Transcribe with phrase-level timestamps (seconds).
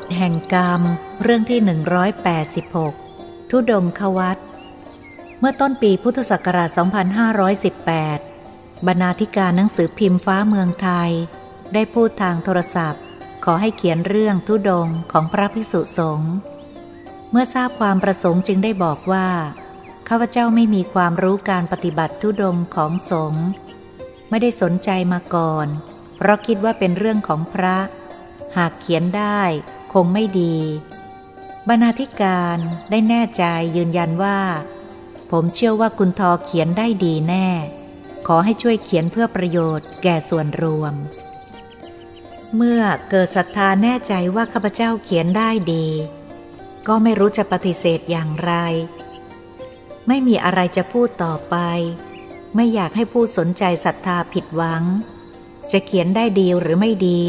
[0.00, 0.80] ฎแห่งกรรม
[1.22, 1.60] เรื่องที่
[2.94, 4.38] 186 ทุดงควัต
[5.38, 6.68] เมื่อต้นปีพุทธศักราช
[7.98, 11.10] 2518 บรรณาธิการหนังสือพิมพ์ฟ้าเมืองไทย
[11.74, 13.02] ได้พูดทางโทรศัพท์
[13.44, 16.32] ขอให้เขียนเรื่องทุดงของพระพิสุสงฆ์
[17.30, 19.28] เมื่อทราบความประสงค์จึงได้บอกว่า
[20.08, 23.46] ข้าพเจ้าไม่มีความรู้การปฏิบัติทุดงของสงฆ์
[24.30, 25.66] ไม่ได้สนใจมาก่อน
[26.16, 27.76] เพราะคิดว่าเป็นเรื่องของพระ
[28.56, 29.40] หากเขียนได้
[29.92, 30.56] คงไม่ดี
[31.68, 32.58] บรรณาธิการ
[32.90, 33.44] ได้แน่ใจ
[33.76, 34.38] ยืนยันว่า
[35.30, 37.48] ผมเชื่อว่าคุณทอเขียนได้ดีแน่
[38.26, 40.94] ขอให้ช่วยเขียนเพื่อประโยชน์แก่ส่วนรวม
[42.56, 45.86] เมื่อเกิดศรัทธาแน่ใจว่าข้าพเจ้าเขียนได้ดี
[46.88, 48.52] ก็ไม่รู้จะปฏิเสธอย่างไร
[50.08, 51.56] ไม่มีอะไรจะพูดต่อไป
[52.54, 54.82] ไม่อยากให้ผู้สนใจศรัทธาผิดหวัง
[55.72, 57.22] จะเขียนได้ดีหรือไม่ดี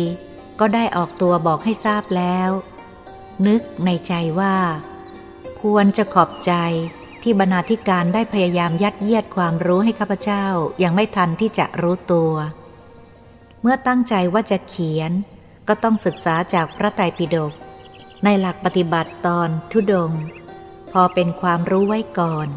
[0.60, 2.50] ก็ได้ออกตัวบอกให้ทราบแล้ว
[3.48, 4.56] นึกในใจว่า
[5.62, 6.54] ควรจะขอบใจ
[7.22, 10.46] ที่บรรณาธิการได้พยายามยัดเยียดความรู้ให้ข้าพเจ้า
[10.84, 12.34] ยังไม่ทันที่จะรู้ตัว
[13.62, 15.12] เมื่อตั้งใจว่าจะเขียน
[15.68, 17.54] ก็ต้องศึกษาจากพระไตรปิฎก
[18.24, 20.12] ในหลักปฏิบัติตอนทุดง
[20.92, 22.48] พอเป็นความรู้ไว้ก่อน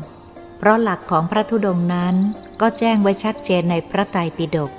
[0.58, 2.14] เพราะหลักของพระธุดงนั้น
[2.60, 4.70] ก็แจ้งไว้ชัดเจนในพระไตรปิฎก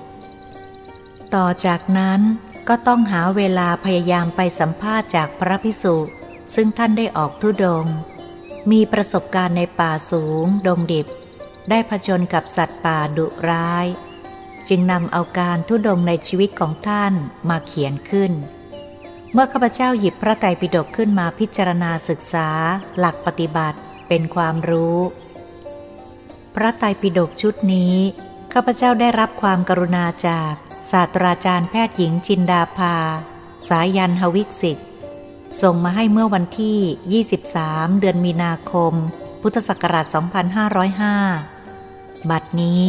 [1.35, 2.19] ต่อจากนั้น
[2.67, 5.95] ก็ต้องหาเวลาพยายามไปสัมภาษณ์จากพระพิสุ
[6.55, 7.85] ซึ่งท่านได้ออกทุดง
[8.71, 11.07] มีประสบการณ์ในป่าสูง ดงดิบ
[11.69, 13.85] ได้ผจญกับสัตว์ป่าดุร้าย
[14.69, 17.13] จึงนำเอาการทุดงในชีวิตของท่าน
[17.49, 18.31] มาเขียนขึ้น
[19.31, 22.49] เมื่อข้าพเจ้าหยิบพระไตรปิฎกขึ้นมาพิจารณาศึกษา
[22.97, 24.97] หลักปฏิบัติเป็นความรู้
[26.55, 27.95] พระไตรปิฎกชุดนี้
[28.53, 30.53] ข้าพเจ้าได้รับความกรุณาจาก
[30.91, 32.95] ศาสตราจารย์แพทย์หญิงจินดาภา
[33.69, 34.79] สายันหวิกสิก
[35.61, 38.93] ส่งมาให้เมื่อวันที่ 23 เดือนมีนาคม
[39.41, 40.05] พุทธศักราช
[41.37, 42.81] 2505 บัดนี้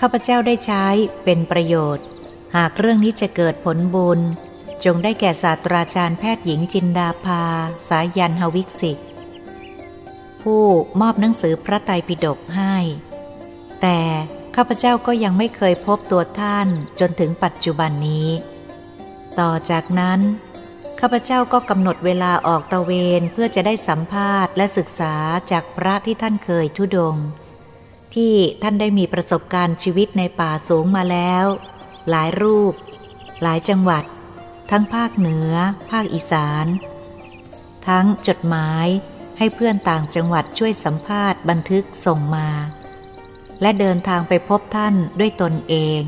[0.00, 0.84] ข้าพเจ้าได้ใช้
[1.24, 2.04] เป็นประโยชน์
[2.56, 4.20] หากเรื่องนี้จะเกิดผลบุญ
[4.84, 7.42] จงได้แก่ศาสตราจารย์แพทย์หญิงจินดาภา
[7.88, 8.98] สายันหวิกสิก
[10.42, 10.64] ผู้
[11.00, 12.74] มอบหนังสือพระไตรปิฎกให้
[13.82, 13.98] แต่
[14.56, 16.68] ข้าพเจ้าก็ยังไม่เคยพบตัวท่าน
[17.00, 18.28] จนถึงปัจจุบันนี้
[19.40, 20.20] ต่อจากนั้น
[21.00, 25.14] ข้าพเจ้าก็กำหนดเวลาออกตะเวนเพื่อจะได้สัมภาษณ์และศึกษา
[25.50, 27.16] จากพระที่ท่านเคยทุดง
[28.14, 31.44] ที่ท่านได้มีประสบการณ์ชีวิตในป่าสูงมาแล้ว
[32.10, 32.74] หลายรูป
[33.42, 34.04] หลายจังหวัด
[34.70, 35.52] ทั้งภาคเหนือ
[35.90, 36.66] ภาคอีสาน
[37.88, 38.86] ทั้งจดหมาย
[39.38, 42.48] ให้เพื่อนต่างจังหวัดช่วยสัมภาษณ์บันทึกส่งมา
[43.62, 46.02] และเดินทางไปพบท่านด้วยตนเอง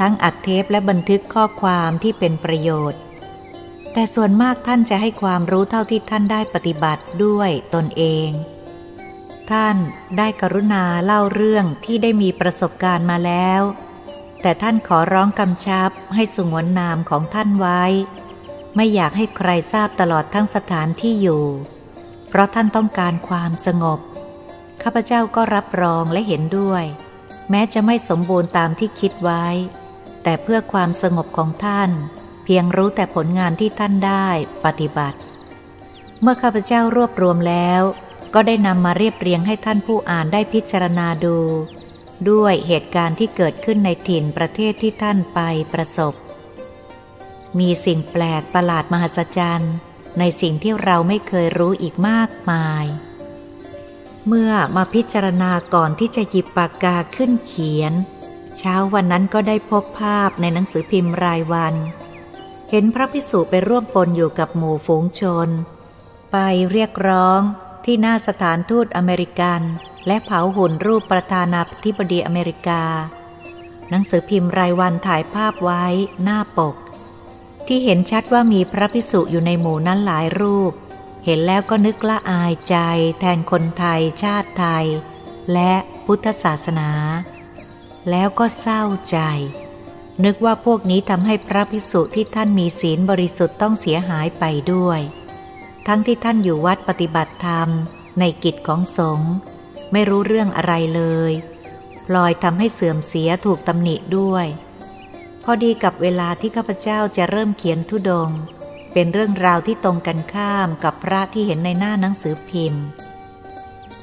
[0.00, 3.00] ทั้งอัดเทปและบันทึกข้อความที่เป็นประโยชน์
[3.92, 8.30] แต่ส่วนมากท่านจะให้ความรู้เท่าที่ท่านได้ปฏิบัติด้วยตนเอง
[9.50, 9.76] ท่าน
[10.18, 13.62] ได้กรุณาเล่าเรื่องที่ได้มีประสบการณ์มาแล้ว
[14.42, 17.82] แต่ท่านขอร้องกำชับให้สงวนนามของท่านไว้
[18.76, 21.44] ไม่อยากให้ใครทราบตลอดทั้งสถานที่อยู่
[22.28, 24.00] เพราะท่านต้องการความสงบ
[24.82, 26.84] ข้าพเจ้าก็รับรองและเห็นด้วย
[27.50, 29.46] แม้จะไม่สมบูรณ์ตามที่คิดไว้
[30.22, 31.90] แต่เพื่อความสงบของท่าน
[32.44, 34.28] เพียงรู้แต่ผลงานที่ท่านได้
[34.64, 35.18] ปฏิบัติ
[36.20, 37.82] เมื่อข้าพเจ้ารวบรวมแล้ว
[38.34, 41.38] ก็ได้นำมาเรียบเรียงให้ท่านผู้อ่านได้พิจารณาดู
[42.30, 45.40] ด้วยเหตุการณ์ที่เกิดขึ้นในถิ่นประเทศที่ท่านไป
[45.72, 46.14] ประสบ
[47.58, 49.74] มีสิ่งแปลกประหลาดมหัศจรรย์
[50.18, 52.84] ในสิ่งที่เราไม่เคยรู้อีกมากมาย
[54.28, 57.92] เมื่อมาพิจารณาก่อนที่จะหยิบปากกาขึ้นเขียน
[58.58, 61.74] เช้าวันนั้นก็ได้พบภาพในหนังสือพิมพ์รายวัน
[62.70, 65.48] เห็นพระพิสุไปร่วมปนอยู่กับหมู่ฝูงชน
[66.32, 66.36] ไป
[66.70, 67.40] เรียกร้อง
[67.84, 69.60] ที่หน้าสถานทูตอเมริกัน
[70.06, 72.82] และเผาหุ่นรูปประธานาธิบดีอเมริกา
[73.90, 75.84] หนังสือพิมพ์รายวันถ่ายภาพไว้
[76.22, 76.76] หน้าปก
[77.66, 80.72] ที่เห็นชัดว่ามีพระพิสุอยู่ในหมู่นั้นหลายรูป
[81.30, 82.76] เห็นแล้วก็นึกละอายใจ
[83.20, 84.86] แทนคนไทยชาติไทย
[85.52, 85.72] และ
[86.06, 86.90] พุทธศาสนา
[88.10, 89.18] แล้วก็เศร้าใจ
[90.24, 95.00] นึกว่าพวกนี้ทำให้พระภิกษุที่ท่านมีศีลบริสุทธิ์ต้องเสียหายไปด้วย
[95.86, 97.68] ทั้งที่ท่านอยู่วัดปฏิบัติธรรม
[98.18, 99.32] ในกิจของสงฆ์
[99.92, 101.32] ไม่รู้เรื่องอะไรเลย
[102.06, 104.46] พลอยทำให้เสื่อมเสียถูกตำหนิด้วย
[105.44, 108.30] พอดีกับเวลาที่ข้าพเจ้าจะเริ่มเขียนทุดง
[108.92, 112.84] เป็นเรื่องราวที่ตรงกันข้ามกับพระที่เห็นในหน้าหนังสือพิมพ์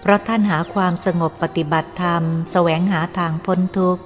[0.02, 4.04] เพราะท่านหาความสงบปฏิบัติธรรมแสวงหาทางพ้นทุกข์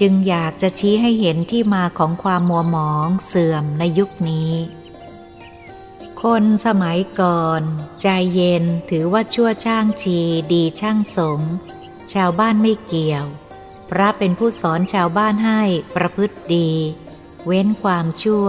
[0.00, 4.52] จึงอยากจะชี้ให้เห็นที่มาของความมัวหมองเสื่อมในยุคนี้
[6.22, 7.62] คนสมัยก่อน
[8.02, 10.18] ใจเย็นถือว่าชั่วช่างชี
[10.52, 11.40] ดีช่างสง
[12.14, 13.26] ชาวบ้านไม่เกี่ยว
[13.90, 15.60] พระเป็นผู้สอนชาวบ้านให้
[15.96, 16.70] ประพฤติดี
[17.46, 18.48] เว้นความชั่ว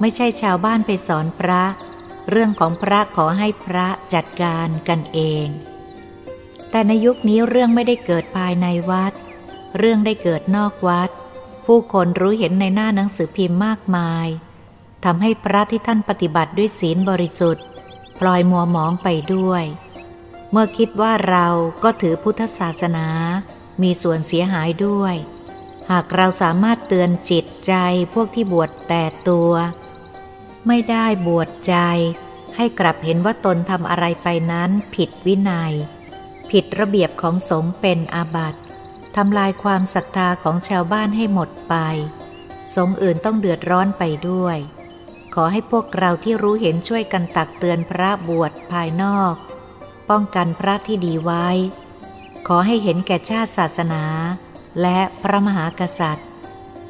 [0.00, 1.62] ไม่ใช่ชาวบ้านไปสอนพระ
[2.30, 5.46] เรื่องของพระขอให้พระจัดการกันเอง
[6.70, 9.12] แต่ในยุคนี้เรื่องไม่ได้เกิดภายในวัด
[9.78, 11.10] เรื่องได้เกิดนอกวัด
[11.66, 14.26] ผู้คนรู้เห็นในหน้าหนังสือพิมพ์มากมาย
[15.04, 17.64] ทำให้พระที่ท่านปฏิบัติด้วยศีลบริสุทธิ์
[18.18, 19.64] พลอยมัวหมองไปด้วย
[20.50, 21.46] เมื่อคิดว่าเรา
[21.82, 23.06] ก็ถือพุทธศาสนา
[23.82, 25.14] มีส่วนเสียหายด้วย
[25.90, 27.72] หากเราสามารถเตือนจิตใจ
[28.14, 29.52] พวกที่บวชแต่ตัว
[30.66, 31.74] ไม่ได้บวชใจ
[32.56, 35.72] ให้กลับเห็นว่าตนทำอะไรไปนั้นผิดวินัย
[36.50, 38.60] ผิดระเบียบของสงฆ์เป็นอาบัติ
[39.16, 41.74] ทำลายความศรัทธาของชาวบ้านให้หมดไป
[42.74, 44.58] สงฆ์อื่นต้องเดือดร้อนไปด้วย
[45.34, 49.34] ขอให้พวกเราที่รู้เห็นช่วยกันตักเตือนพระบวชภายนอก
[50.10, 51.48] ป้องกันพระที่ดีไว้
[52.46, 54.04] ขอให้เห็นแก่ชาติศาสนา
[54.82, 56.28] และพระมหากษัตริย์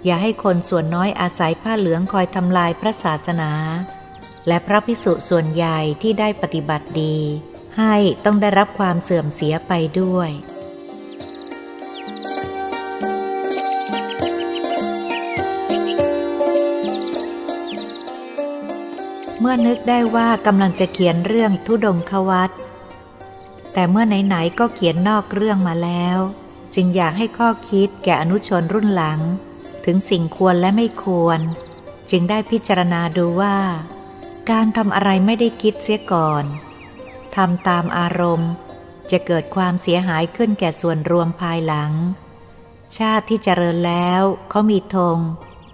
[0.05, 3.53] อย่าให้คนส่วนน้อยอาศัยผ้าเหลืองคอยทำลายพระศาสนา
[4.49, 7.17] และพระพิสุส่วนใหญ่ที่ได้ปฏิบัติดี
[7.79, 10.31] ให้ต้องได้รับความเสื่อมเสียไปด้วย
[19.41, 22.51] เมื่อนึกได้ว่ากำลังจะเขียนเรื่องทุดงควัต
[23.73, 26.19] แต่เมื่อไหนๆก็เขียนนอกเรื่องมาแล้ว
[26.75, 29.21] จึงอยากให้ข้อคิดแก่อนุชนรุ่นหลัง
[29.85, 31.41] ถึงสิ่งควรและไม่ควร
[32.11, 33.59] จึงได้พิจารณาดูว่า
[34.51, 36.45] การทำอะไรไม่ได้คิดเสียก่อน
[37.37, 38.53] ทำตามอารมณ์
[39.11, 41.93] จะเกิดความเสียหายขึ้นแก่ส่วนรวมภายหลัง
[42.99, 45.19] ชาติที่เจริญแล้วเขามีธง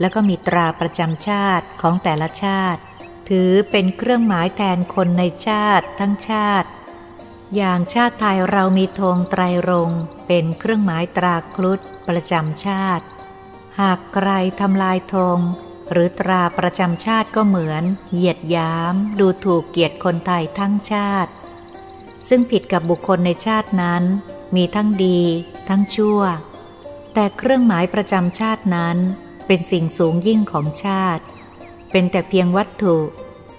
[0.01, 2.81] แล้วก็มีตราประจำชาติของแต่ละชาติ
[3.29, 6.69] ถือเป็นเครื่องหมายแทนคนในชาติทั้งชาติ
[7.57, 9.91] อย่างชาติไทยเรามีธงไตรรง
[10.27, 13.05] เป็นเครื่องหมายตราครุฑประจำชาติ
[13.81, 14.29] หากใคร
[14.61, 15.39] ทำลายธง
[15.93, 21.33] หรือตราประจำชาติก็เหมือน เหยียดยามดูถูกเกียรติคนไทยทั้งชาติ
[22.29, 24.03] ซึ่งผิดกับบุคคลในชาตินั้น
[24.57, 25.21] มีทั้งดี
[25.69, 26.21] ทั้งชั่ว
[27.15, 28.97] แต่เครื่องหมายประจำชาตินั้น
[29.47, 31.25] เป็นสิ่งสูงยิ่งของชาติ
[31.91, 32.97] เป็นแต่เพียงวัตถุ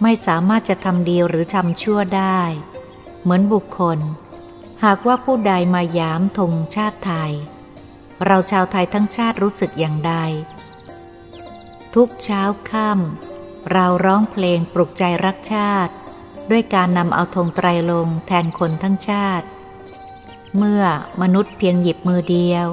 [0.01, 2.39] ไม่สามารถจะทำดีหรือทำชั่วได้
[3.21, 3.99] เหมือนบุคคล
[4.83, 7.33] หากว่าผู้ใดมายามธงชาติไทย
[8.25, 10.13] เราชาวไทยทั้งชาติรู้สึกอย่างใด
[11.95, 15.93] ทุกเช้าค่ำเราร้องเพลงปลุกใจรักชาติ
[16.51, 19.45] ด้วยการนำเอาธงไตรลงแทนคนทั้งชาติ
[20.57, 20.83] เมื่อ
[21.21, 22.67] มนุษย์เพียงหยิบมือเดียว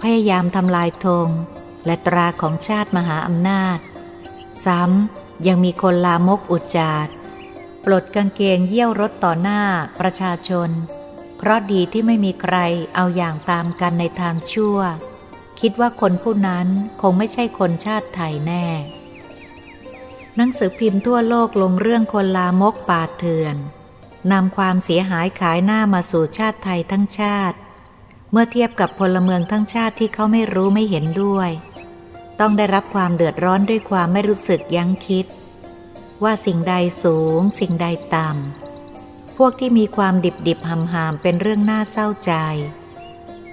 [0.00, 1.28] พยายามทำลายธง
[1.86, 3.78] และตราของชาติมหาอำนาจ
[4.64, 7.08] ซ้ำยังมีคนลามกอุจจาด
[7.84, 9.60] ปลดกางเกงเยี่ยวรถต่อหน้า
[10.00, 10.70] ประชาชน
[11.44, 12.56] เพราะดีที่ไม่มีใคร
[12.94, 14.78] เอาอย่างตามกันในทางชั่ว
[15.60, 16.66] คิดว่าคนผู้นั้น
[17.00, 18.66] คงไม่ใช่คนชาติไทยแน่
[20.36, 23.56] หนังสือพิมพ์ทั่วโลกลงเรื่องคนลามกป่าเถื่อน
[24.32, 27.56] นำความเสียหายขายหน้ามาสู่ชาติไทยทั้งชาติ
[28.30, 31.50] เมื่อเทียบกับพลเมืองทั้งชาติที่เขาไม่รู้ไม่เห็นด้วย
[32.40, 35.26] ต้องได้รับความเดือดร้อนด้วยความไม่รู้สึกยั้งคิด
[36.22, 38.71] ว่าสิ่งใดสูงสิ่งใดต่ำ
[39.36, 42.32] พวกที่มีความดิบดิบหำหามเป็นเรื่องน่าเศร้าใจ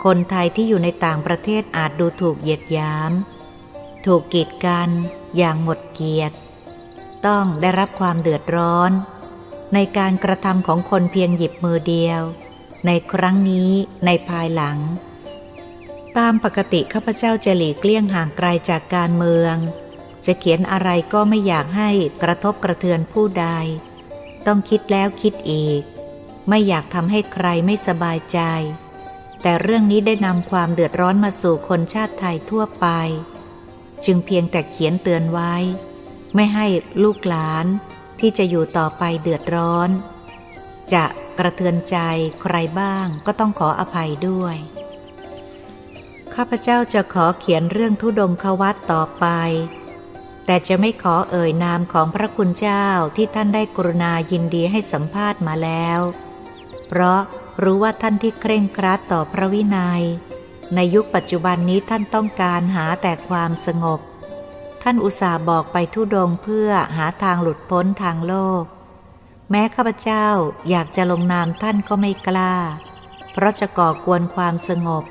[0.03, 3.12] คนไทยที่อยู่ในต่างประเทศอาจดูถูกเหยียดยาม
[4.05, 4.89] ถูกกีดกัน
[5.38, 6.36] อย่างหมดเกียรติ
[7.25, 8.91] ต้องได้รับความเดือดร้อน
[9.74, 12.21] ในการกระทำของคนเพียงหยิบมือเดียว
[12.86, 13.71] ในครั้งนี้
[14.05, 14.77] ในภายหลัง
[16.17, 19.55] ตามปกติข้าพเจ้าจะหลีกเลี่ยงห่างไกลจากการเมือง
[20.25, 21.89] จะเขียนอะไรก็ไม่อยากให้
[22.24, 23.48] กระทบกระเทือนผู้ใด
[24.50, 25.82] ต้องคิดแล้วคิดอีก
[26.50, 28.39] ไม่อยากทำให้ใครไม่สบายใจ
[29.41, 32.88] แต่เรื่องนี้ได้นำความเดือดร้อนมาสู่คนชาติไทยทั่วไป
[34.06, 35.53] จึงเพียงแต่เขียนเตือนไว้
[36.36, 36.65] ไม่ให้
[37.03, 37.65] ลูกหลาน
[38.20, 39.89] ที่จะอยู่ต่อไปเดือดร้อน
[40.94, 41.06] จะ
[41.38, 41.98] กระเทือนใจ
[42.41, 44.56] ใครบ้างก็ต้องขออภัยด้วย
[46.34, 49.25] ข้าพเจ้าจะขอเขียนเรื่องทุดงควัตต่อไป
[50.51, 56.00] แต่จะไม่ขอเอ่ยนามของพระคุณเจ้าที่ท่านได้กรุณายินดีให้สัมภาษณ์มาแล้ว
[56.88, 57.22] เพราะ
[57.63, 60.03] รู้ว่าท่านที่เคร่งครัดต่อพระวินยัย
[60.75, 64.00] ในยุคปัจจุบันนี้ท่านต้องการหาแต่ความสงบ
[64.84, 68.63] ท่านอุตส่าห์บอกไปทุดงเพื่อหาทางหลุดพ้นทางโลก
[69.50, 70.27] แม้ข้าพเจ้า
[70.70, 72.56] อยากจะลงนามท่านก็ไม่กล้า
[73.32, 75.03] เพราะจะก่อกวนความสงบ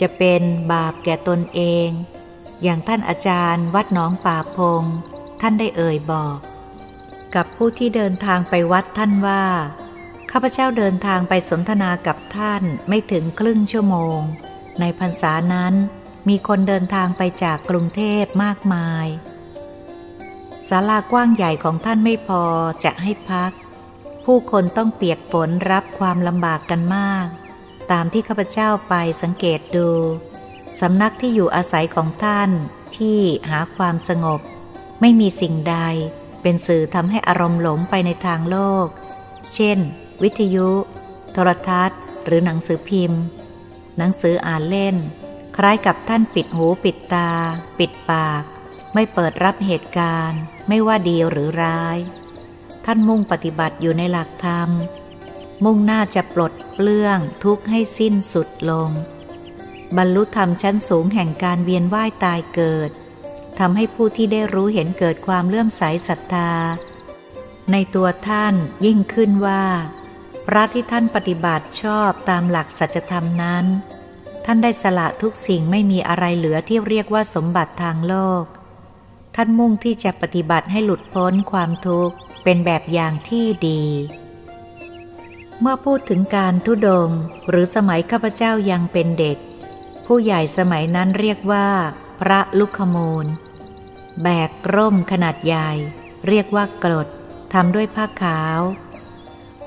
[0.00, 1.90] จะเป็นบาปแก่ตนเอง
[2.64, 4.84] อย่างท่านอาจารย์วัดหนองป่าพง
[5.40, 6.38] ท่านได้เอ่ยบอก
[7.34, 9.44] กับผู้ที่เดินทางไปวัดท่านว่า
[10.30, 14.18] ข้าพเจ้าเดินทางไปสนทนากับท่านไม่ถึงครึ่งชั่วโมง
[14.80, 15.74] ในพรรษานั้น
[16.28, 19.06] มีคนเดินทางไปจากกรุงเทพมากมาย
[20.68, 22.44] ศาลากว้างใหญ่ของท่านไม่พอ
[22.84, 23.52] จะให้พัก
[24.24, 27.26] ผู้คนต้องเปียกฝนรับความลำบากกันมาก
[27.90, 29.88] ตามที่ข้าพเจ้าไปสังเกตดู
[30.80, 32.50] สำนักที่อยู่อาศัยของท่าน
[32.96, 34.40] ที่หาความสงบ
[35.00, 35.76] ไม่มีสิ่งใด
[36.42, 38.86] เป็นสื่อทำให้อารมณ์หลงไปในทางโลก
[39.54, 39.78] เช่น
[40.22, 40.70] วิทยุ
[41.32, 43.22] โทรทัศน์ หรือหนังสือพิมพ์
[43.98, 44.96] หนังสืออ่านเล่น
[45.56, 47.30] คล้ายกับท่านปิดหูปิดตา
[47.78, 48.42] ปิดปาก
[48.94, 51.98] ไม่เปิดรับเหตุการณ์ ไม่ว่าดีหรือร้าย
[52.84, 54.70] ท่านมุ่งปฏิบัติอยู่ในหลักธรรม
[55.64, 58.90] มุ่งหน้าจะปลดเปลื้องทุกข์ให้สิ้นสุดลง
[59.96, 62.90] บรรลุธรรมชั้นสูงแห่งการเวียนว่ายตายเกิด
[63.58, 66.52] ทำให้ผู้ที่ได้รู้เห็นเกิดความเลื่อมใสศรัทธา
[67.72, 69.64] ในตัวท่านยิ่งขึ้นว่า
[70.46, 73.64] พระที่ท่านปฏิบัติชอบตามหลักสัจธรรมนั้น
[74.44, 78.44] ท่านได้สละทุกสิ่งไม่มีอะไรเหลือที่เรียกว่าสมบัติทางโลก
[79.36, 83.82] ท่านมุ่งที่จะปฏิบัติให้หลุดพ้นความทุกข์เป็นแบบอย่างที่ดี
[85.60, 87.10] เมื่อพูดถึงการทุดง
[87.48, 89.38] หรือสมัยข้าพเจ้ายังเป็นเด็ก
[90.06, 91.68] ผู้ใหญ่สมัยนั้นเรียกว่า
[92.20, 93.26] พระลุคมูล
[94.22, 95.70] แบกร่มขนาดใหญ่
[96.28, 97.08] เรียกว่ากรด
[97.52, 98.60] ทำด้วยผ้าขาว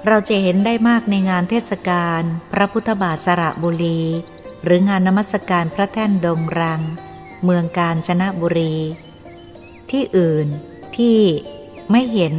[0.07, 2.21] เราจะเห็นได้มากในงานเทศกาล
[2.53, 4.01] พระพุทธบาทสระบุรี
[4.63, 6.81] หรืองานนมัสการพระแท่นดงรัง
[7.43, 8.75] เมืองกาญจนบุรี
[9.89, 10.47] ที่อื่น
[10.97, 11.19] ที่
[11.91, 12.35] ไม่เห็น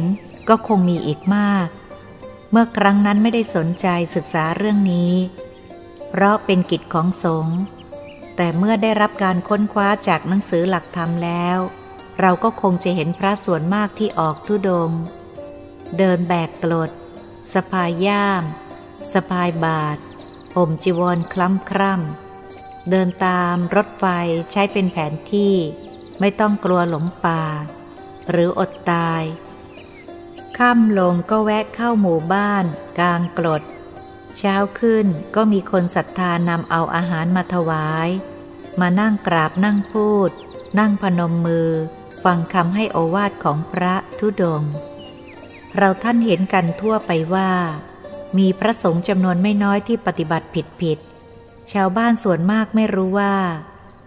[0.49, 1.67] ก็คงมีอีกมาก
[2.51, 5.13] เมื่อครั้งนั้นไม่ได้สนใจศึกษาเรื่องนี้
[6.09, 7.59] เพราะเป็นกิจของสงฆ์
[8.41, 11.57] แต่เมื่อได้รับการค้นคว้าจากหนังสือหลักธรรมแล้ว
[12.19, 14.91] เราก็คงจะเห็นพระส่วนมากที่ออกทุดง
[15.97, 16.89] เดินแบกกลด
[17.53, 18.43] สะพายย่าม
[19.13, 19.97] สะพายบาท
[20.55, 24.05] ห่มจีวรคล้ำคร่ำเดินตามรถไฟ
[24.51, 25.55] ใช้เป็นแผนที่
[26.19, 27.43] ไม่ต้องกลัวหลงป่า
[28.29, 29.23] หรืออดตาย
[30.57, 32.65] ค่ำลงก็แวะเข้าหมู่บ้าน
[32.99, 33.63] กลางกรด
[34.37, 35.05] เช้าขึ้น
[35.35, 38.09] ก็มีคนศรัทธานำเอาอาหารมาถวาย
[38.79, 40.29] มานั่งกราบนั่งพูด
[40.79, 41.69] นั่งพนมมือ
[42.23, 44.63] ฟังคำให้โอวาทของพระทุดง
[45.75, 47.51] เราท่านเห็นกันทั่วไปว่า
[48.37, 50.99] มีพระสงฆ์จำนวนไม่น้อยที่ปฏิบัติผิดผิด
[51.71, 53.35] ชาวบ้านส่วนมากไม่รู้ว่า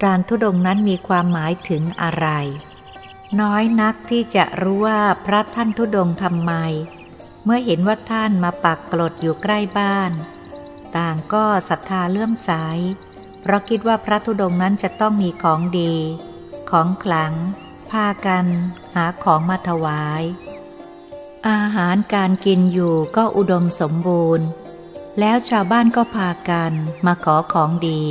[0.05, 2.27] การทุดงนั้นมีความหมายถึงอะไร
[3.41, 6.53] น้อยนักที่จะรู้ว่าพระท่านทุดงทำไม
[7.45, 10.13] เมื่อเห็นว่าท่านมาปักกลดอยู่ใกล้บ้าน
[10.97, 12.51] ต่างก็ศรัทธาเลื่อมใส
[13.41, 15.95] เพราะคิดว่าพระธุดงนั้นจะต้องมีของดี
[16.71, 17.35] ของขลัง
[17.91, 18.47] พากัน
[18.95, 20.23] หาของมาถวาย
[21.49, 24.47] อาหารการกินอยู่ก็อุดมสมบูรณ์
[25.19, 26.73] แล้วชาวบ้านก็พากัน
[27.07, 28.03] มาขอของดี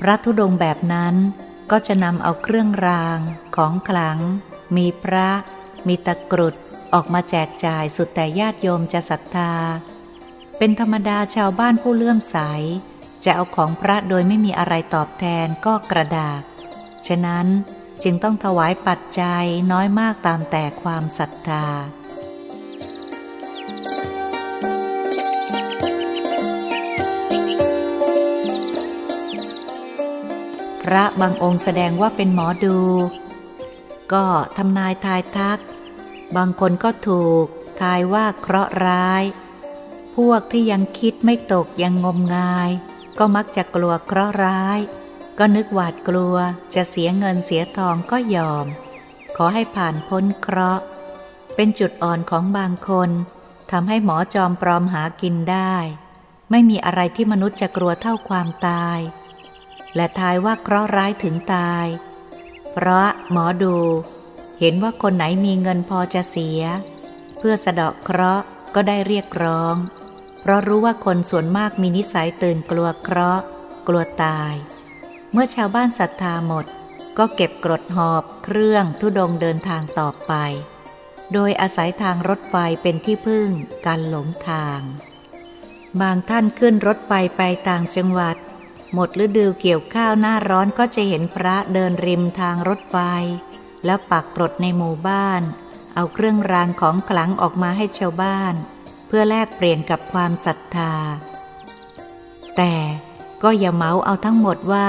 [0.00, 1.14] พระธุดงแบบนั้น
[1.70, 3.18] ก็จะนำเอาเครื่องราง
[3.56, 4.18] ของขลัง
[4.76, 5.28] มีพระ
[5.86, 6.54] มีตะกรุด
[6.94, 9.52] ออกมาแจกจ่ายสุดแต่ญาติโยมจะศรัทธา
[10.58, 12.36] เป็นธรรมดาชาวบ้านผู้เลื่อมใส
[13.24, 16.42] จะเอาของพระโดยไม่มีอะไรตอบแทนก็กระดาษ
[17.06, 17.46] ฉะนั้น
[18.02, 21.64] จึงต้องถวายปัจจัยน้อยมากตามแต่ความศรัทธา
[30.82, 32.78] พระบางองค์แสดงว่าเป็นหมอดู
[34.12, 34.24] ก็
[34.56, 35.58] ทำนายทายทัก
[36.36, 37.46] บางคนก็ถูก
[37.80, 39.24] ทายว่าเคราะห์ร้าย
[40.16, 42.70] พวกที่ยังคิดไม่ตกยังงมงาย
[43.18, 44.78] ก็มักจะกลัวเคราะห์ร้าย
[45.38, 46.36] ก็นึกหวาดกลัว
[46.74, 48.66] จะเสียเงินเสียทองก็ยอม
[49.36, 50.84] ขอให้ผ่านพ้นเคราะห์
[51.54, 53.10] เป็นจุดอ่อนของบางคน
[53.70, 55.76] ทำให้หมอจอมปลอมหากินได้
[56.50, 58.98] ไม่มีอะไรที่มนุษย์จะกลัวเท่าความตาย
[59.96, 61.86] และทายว่าเคราะห์ร้ายถึงตาย
[62.72, 63.76] เพราะหมอดู
[64.64, 66.62] เห็นว่าคนไหนมีเงินพอจะเสีย
[67.38, 69.76] เพื่อสะเดาะเคราะห์ก็ได้เรียกร้อง
[70.40, 73.44] เพราะรู้ว่าคนส่วนมากมีนิสัยตื่นกลัวเคราะห์
[73.88, 74.54] กลัวตาย
[75.32, 76.66] เมื่อชาวบ้านศรัทธาหมด
[77.18, 80.32] ก็เก็บกรดหอบเครื่องทุดงเดินทางต่อไป
[81.32, 83.48] โดยอาศัยทางรถไฟเป็นที่พึ่ง
[83.86, 84.80] การหลงทาง
[86.00, 88.36] บางท่านขึ้นรถไฟไปต่างจังหวัด
[88.94, 92.98] หมดฤดูเกี่ยวข้าวหน้าร้อนก็จะเห็นพระเดินริมทางรถไฟ
[93.84, 95.42] แล้วปักกรดในหมู่บ้าน
[95.94, 98.54] เอาเครื่องรางของขลังออกมาให้ชาวบ้าน
[99.06, 100.94] เพื่อแลกเปลี่ยนกับความศรัทธา
[102.56, 102.74] แต่
[103.42, 104.88] ก็อย่าเมาเอาทั้งหมดว่า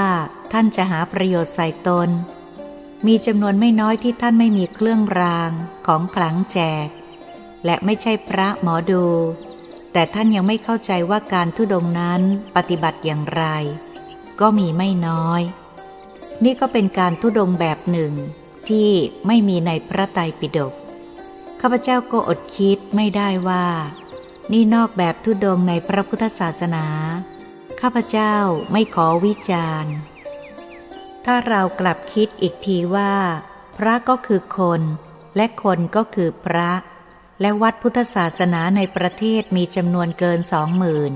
[0.52, 2.08] ท่านจะหาประโยชน์ใส่ตน
[3.06, 5.50] มีจำนวนไม่น้อยที่ท่านไม่มีเครื่องราง
[5.86, 6.88] ของขลังแจก
[7.64, 9.06] และไม่ใช่พระหมอดู
[9.92, 12.20] แต่ท่านยังไม่เข้าใจว่าการทุดงนั้น
[12.56, 13.44] ปฏิบัติอย่างไร
[14.40, 15.42] ก็มีไม่น้อย
[16.44, 18.12] นี่ก็เป็นการทุดงแบบหนึ่ง
[18.70, 18.90] ที่
[19.26, 20.72] ไม่มีในพระไตรปิฎก
[21.60, 23.66] ข้าพเจ้าก็อดคิดไม่ได้ว่า
[24.52, 26.86] นี่นอกแบบทุดงในพระพุทธศาสนา
[27.80, 28.34] ข้าพเจ้า
[28.72, 29.94] ไม่ขอวิจารณ์
[31.24, 33.14] ถ้าเรากลับคิดอีกทีว่า
[33.76, 34.82] พระก็คือคน
[35.36, 36.70] และคนก็คือพระ
[37.40, 41.12] และวัดพุทธศาสนาในประเทศมีจำนวนเกินสองหมื่น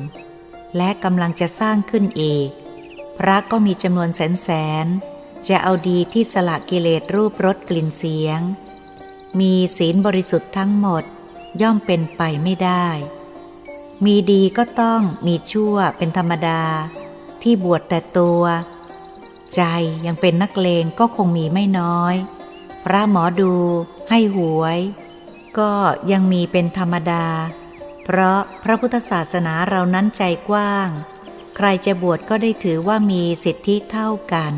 [0.76, 2.48] และกำลังจะสร้างขึ้นอีก
[3.18, 4.48] พระก็มีจำนวนแสนแส
[4.84, 4.86] น
[5.48, 8.40] จะเอาดีที่สละกิเลสรูปรสกลิ่นเสียง
[9.40, 11.04] มีศีลบริสุทธิ์ทั้งหมด
[11.60, 12.88] ย่อมเป็นไปไม่ได้
[14.04, 16.62] มีดีก็ต้องมีชั่วเป็นธรรมดา
[17.42, 18.42] ที่บวชแต่ตัว
[19.54, 19.62] ใจ
[20.06, 22.14] ยังเป็นนักเลงก็คงมีไม่น้อย
[22.84, 23.54] พระหมอดู
[24.08, 24.78] ให้หวย
[25.58, 25.72] ก็
[26.10, 27.26] ยังมีเป็นธรรมดา
[28.04, 30.88] เพราะพระพุทธศาสนาเรานั้นใจกว้าง
[31.56, 34.54] ใครจะบวชก็ได้ถือว่ามีสิทธิเท่ากัน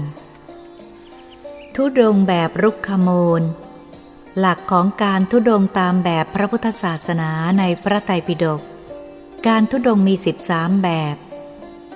[1.82, 3.42] ทุดงแบบรุกขมูล
[4.38, 8.60] หลักของการทุดงตามแบบพระพุทธศาสนาในพระไตรปิฎก
[9.46, 11.16] การทุดงมีสิบสามแบบ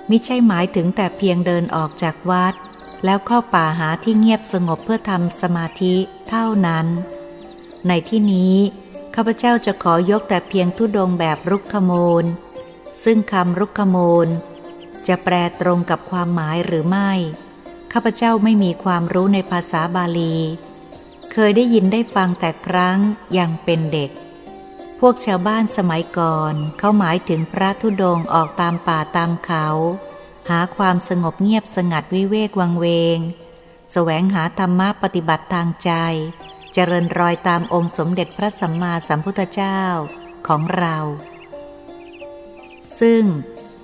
[0.09, 2.53] มิใช่หมายถึงแต่เพียงเดินออกจากวัด
[3.05, 5.95] แล้วเข้าป่าหาที่เงียบสงบเพื่อทำสมาธิ
[6.29, 6.87] เท่านั้น
[7.87, 8.55] ในที่นี้
[9.15, 12.25] ข้าพเจ้าจะขอยกแต่เพียงทุดงแบบรุกขมูล
[13.03, 14.27] ซึ่งคำรุกขมูล
[15.07, 17.13] จะแปลตรงกับความหมายหรือไม่
[17.97, 20.35] ข้าพเจ้าไม่มีความรู้ในภาษาบาลี
[21.31, 22.97] เคยได้ยินได้ฟังแต่ครั้ง
[23.37, 24.11] ยังเป็นเด็ก
[24.99, 29.67] พวกชาวบ้านสมัยก่อนเขาหมายถึงพระธุดงออกตามป่าตามเขา
[30.49, 32.85] หาความสงบเงียบสงัดวิเวกวังเว
[33.17, 33.19] ง
[33.91, 35.91] แสวงหาธรรมะปฏิบัติทางใจ
[36.73, 39.81] เจริญรอยตามองค์สมเด็จพระสัมมาสัมพุทธเจ้า
[40.47, 40.97] ของเรา
[42.99, 43.23] ซึ่ง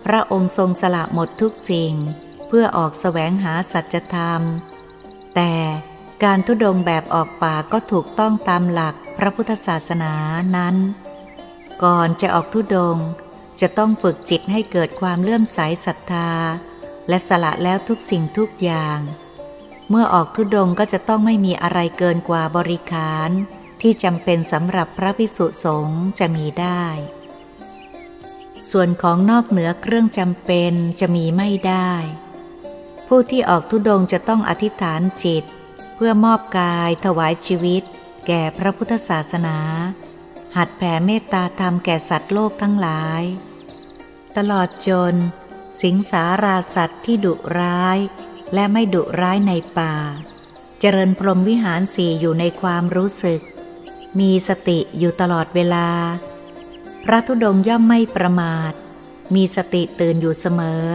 [0.06, 1.96] พระองค์ทรงสละหมดทุกสิ่ง
[2.52, 4.42] พื่อออกสแสวงหาสัจธรรม
[5.36, 5.54] แต่
[6.24, 10.14] การทุดงแบบออกป่าก็ถูกต้องตามหลักพระพุทธศาสนา
[10.56, 10.76] นั้น
[11.84, 12.98] ก่อนจะออกทุดง
[13.62, 16.32] จะต้องฝึกจิตให้เกิดความเลื่อมใสศรัทธา
[17.10, 19.00] และสละแล้วทุกสิ่งทุกอย่าง
[19.90, 23.30] เมื่อออกทุดงก็จะต้องไม่มีอะไรเกินกว่าบริขาร
[23.82, 26.86] ที่จำเป็นสำหรับพระพิสุสงฆ์จะมีได้
[28.72, 31.92] ส่วนของนอกเหนือเครื่องจำเป็นจะมีไม่ได้
[33.14, 35.44] ผู้ที่ออกทุดงจะต้องอธิษฐานจิต
[35.96, 37.84] เพื่อมอบกายถวายชีวิต
[38.28, 39.58] แก่พระพุทธศาสนา
[40.56, 43.24] หัดแผ่เมตตาธรรมแก่สัตว์โลกทั้งหลาย
[44.38, 45.16] ตลอดจน
[45.82, 47.98] สิงสาราสัตว์ที่ดุร้าย
[48.54, 49.96] และไม่ดุร้ายในป่า
[50.80, 53.42] เจริญพรหมวิหารสี่อยู่ในความรู้สึก
[54.20, 55.90] มีสติอยู่ตลอดเวลา
[57.04, 58.74] พระธุดงย่อมไม่ประมาท
[59.36, 60.86] มีสติตื่นอยู่เสมอ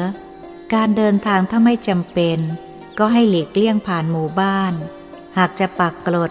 [0.75, 2.39] การเดินทางถ้าไม่จำเป็น
[2.99, 4.73] ก็ให้หลีกเลี่ยงผ่านหมู่บ้าน
[5.37, 6.31] หากจะปักกลด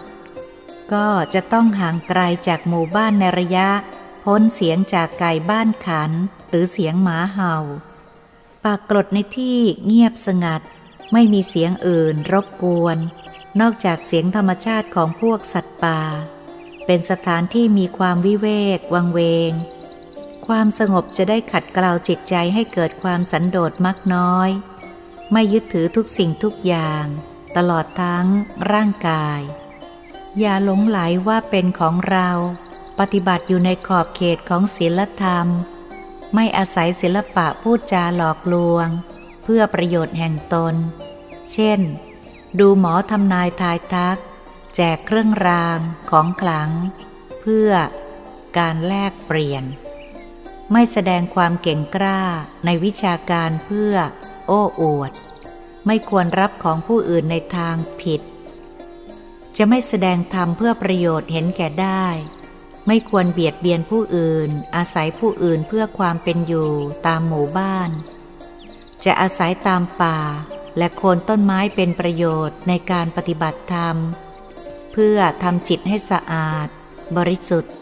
[0.92, 3.68] ก็จะต้องห่างไกลจากหมู่บ้านในระยะ
[4.24, 6.10] พ้นเสียงจากไก่บ้านขัน
[6.48, 7.56] หรือเสียงหมาเห่า
[8.64, 10.62] ปักกลดในที่เงียบสงัด
[11.12, 12.98] ไม่มีเสียงอื่นรบกวน
[13.60, 16.00] นอกจากเสียงธรรมชาติของพวกสัตว์ป่า
[16.86, 19.20] เป็นสถานที่มีความวิเวกวังเว
[19.50, 19.52] ง
[20.48, 24.50] ความสงบจะได้ขัดเกลาจิตใจให้เกิดความสันโดษมักน้อย
[25.32, 27.04] ไม่ยึดถือทุกสิ่งทุกอย่าง
[27.56, 28.26] ตลอดทั้ง
[28.72, 29.40] ร่างกาย
[30.38, 32.30] อย่าหลงไหลว่าเป็นของเรา
[32.98, 35.46] ปฏิบัติอยู่ในขอบเขตของศีลธรรม
[36.34, 38.88] ไม่อาศัยศิลปะพูดจาหลอกลวง
[39.42, 40.74] เพื่อประโยชน์แห่งตน
[41.52, 41.80] เช่น
[42.58, 44.18] ดูหมอทำนายทายทัก
[44.76, 45.78] แจกเครื่องราง
[46.10, 46.70] ของขลัง
[47.40, 47.70] เพื่อ
[48.58, 49.64] การแลกเปลี่ยน
[50.72, 52.20] ไม่แสดงความเก่งกล้า
[52.64, 53.94] ในวิชาการเพื่อ
[54.46, 55.12] โอ้อวด
[55.86, 58.20] ไม่ควรรับของผู้อื่นในทางผิด
[59.56, 62.06] จะไม่แสดงธรรมเพื่อประโยชน์เห็นแก่ได้
[62.86, 66.70] ไม่ควรเบียดเบียนผู้อื่น อาศัยผู้อื่นเพื่อความเป็นอยู่
[67.06, 67.90] ตามหมู่บ้าน
[69.04, 70.18] จะอาศัยตามป่า
[70.78, 73.96] และโคนต้นไม้เป็นประโยชน์ในการปฏิบัติธรรม
[74.92, 76.68] เพื่อทำจิตให้สะอาด
[77.16, 77.72] บริสุทธิ์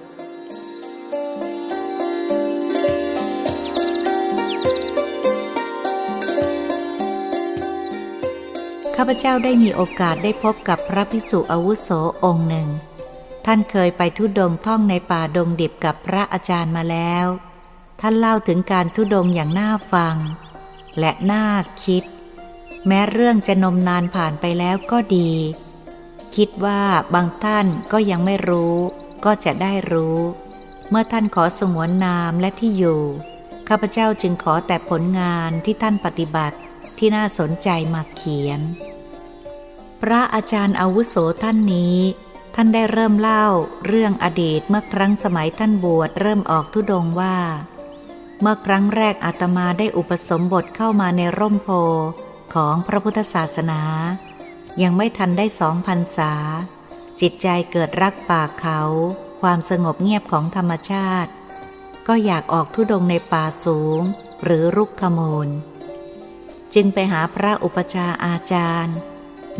[8.96, 11.88] ข้าพเจ้าได้มีโอกาสได้พบกับพระพิสุอาวุโส
[12.24, 12.68] องค์หนึ่ง
[13.46, 17.26] ท่านเคยไปทุดงท่องในป่าดงดิบกับพระอาจารย์มาแล้ว
[18.00, 20.16] ท่านเล่าถึงการทุดงอย่างน่าฟัง
[20.98, 21.46] และน่า
[21.84, 22.04] คิด
[22.86, 25.30] แม้เรื่องจะนมนานผ่านไปแล้วก็ดี
[26.36, 26.82] คิดว่า
[27.14, 28.74] บางท่านก็ยังไม่รู้
[29.24, 30.18] ก็จะได้รู้
[30.90, 33.00] เมื่อท่านขอสงวนนามและที่อยู่
[33.68, 36.56] ข้าพเจ้าจึงขอแต่ผลงานที่ท่านปฏิบัติ
[36.98, 38.60] ที่น่าสนใจมาเขียน
[40.08, 41.98] พระอาจารย์อาวุโสท่านนี้
[42.54, 43.46] ท่านได้เริ่มเล่า
[43.86, 47.36] เรื่องอดีตเมื่อครั้งสมัยท่านบวชเริ่มออกทุดงว่า
[48.40, 51.68] เมื่อครั้งแรกอาตมาได้อุปสมบทเข้ามาในร่มโพ
[52.54, 53.82] ของพระพุทธศาสนา
[54.82, 56.32] ยังไม่ทันได้สองพันษา
[57.20, 58.80] จิตใจเกิดรักป่าเขา
[59.42, 61.30] ความสงบเงียบของธรรมชาติ
[62.06, 64.00] ก็อยากออกทุดงในป่าสูง
[64.44, 65.48] หรือรุกขมูล
[66.74, 68.98] จึงไปหาพระอุปชาอาจารย์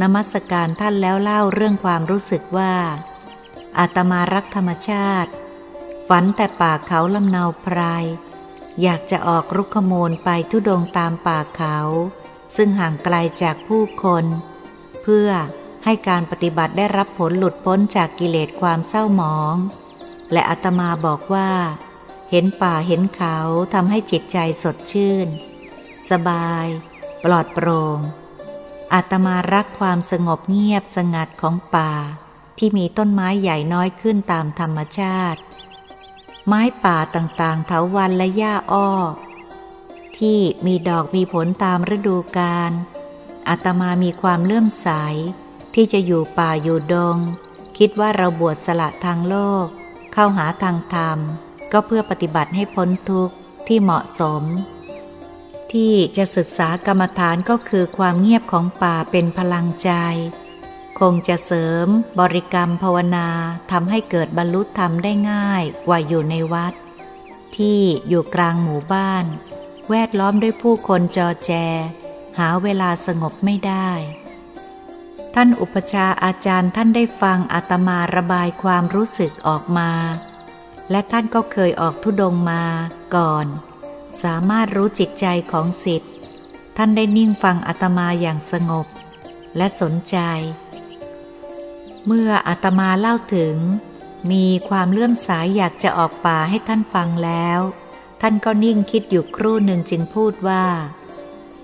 [0.03, 2.75] นมัสการท่านแล้วเล่าเรื่องความรู้สึกว่า
[3.79, 5.31] อาตมารักธรรมชาติ
[6.09, 7.79] ฝันแต่ป่าเขาลำเนาไพร
[8.83, 11.79] อยากจะออกรุกขมูลไปทุดงตามป่าเขา
[12.57, 14.25] ซึ่งห่างไกลจากผู้คน
[15.03, 15.29] เพื่อ
[15.85, 19.57] ให้การปฏิบัติได้รับผลหลุดพ้นจากกิเลสความเศร้าหมอง
[20.33, 21.51] และอาตมาบอกว่า
[22.31, 23.37] เห็นป่าเห็นเขา
[23.75, 25.29] ทำให้จิตใจสดชื่น
[26.11, 26.67] สบาย
[27.25, 27.99] ปลอดโปรง่ง
[28.95, 31.93] อาตมารักความสงบเงียบสงัดของป่า
[32.59, 35.41] ที่มีต้นไม้ใหญ่น้อยขึ้นตามธรรมชาติ
[36.47, 38.91] ไม้ป่าต่างๆเถาวันและหญ้าอ้อ
[40.19, 42.73] ที่มีดอกมีผลตามฤดูกาล
[43.49, 44.89] อาตมามีความเลื่อมใส
[45.75, 47.19] ที่จะอยู่ป่าอยู่ดง
[47.79, 49.67] คิดว่าเราบวชสละทางโลก
[50.13, 51.19] เข้าหาทางธรรม
[51.73, 53.35] ก็เพื่อปฏิบัติให้พ้นทุกข์
[53.67, 54.43] ที่เหมาะสม
[55.75, 59.91] ที่จะศึกษากรรมฐานก็คือความเงียบของป่าเป็นพลังใจ
[61.01, 61.87] คงจะเสริม
[62.21, 63.29] บริกรรมภาวนา
[63.71, 66.75] ทำให้เกิดบรรลุธรรมได้ง่ายกว่าอยู่ในวัด
[67.57, 69.25] ที่อยู่กลางหมู่บ้าน
[69.91, 71.53] แวดล้อมด้วยผู้คนจอแจ
[72.39, 73.91] หาเวลาสงบไม่ได้
[75.35, 79.91] ท่านอุปชาอาจารย์ท่านได้ฟังอาตมาระบายความรู้สึกออกมา
[80.91, 82.63] และท่านก็เคยออกทุดงมา
[83.17, 83.49] ก่อน
[84.23, 86.13] สามารถรู้จิตใจของสิทธิ์
[86.77, 88.87] ท่านได้นิ่งฟังอาตมาอย่างสงบ
[89.57, 90.17] และสนใจ
[92.07, 93.57] เมื่ออาตมาเล่าถึง
[94.31, 97.61] มีความเลื่อมสายอยากจะออกป่าให้ท่านฟังแล้ว
[98.21, 100.65] ท่านก็นิ่งคิดอยู่ครู่หนึ่งจึงพูดว่า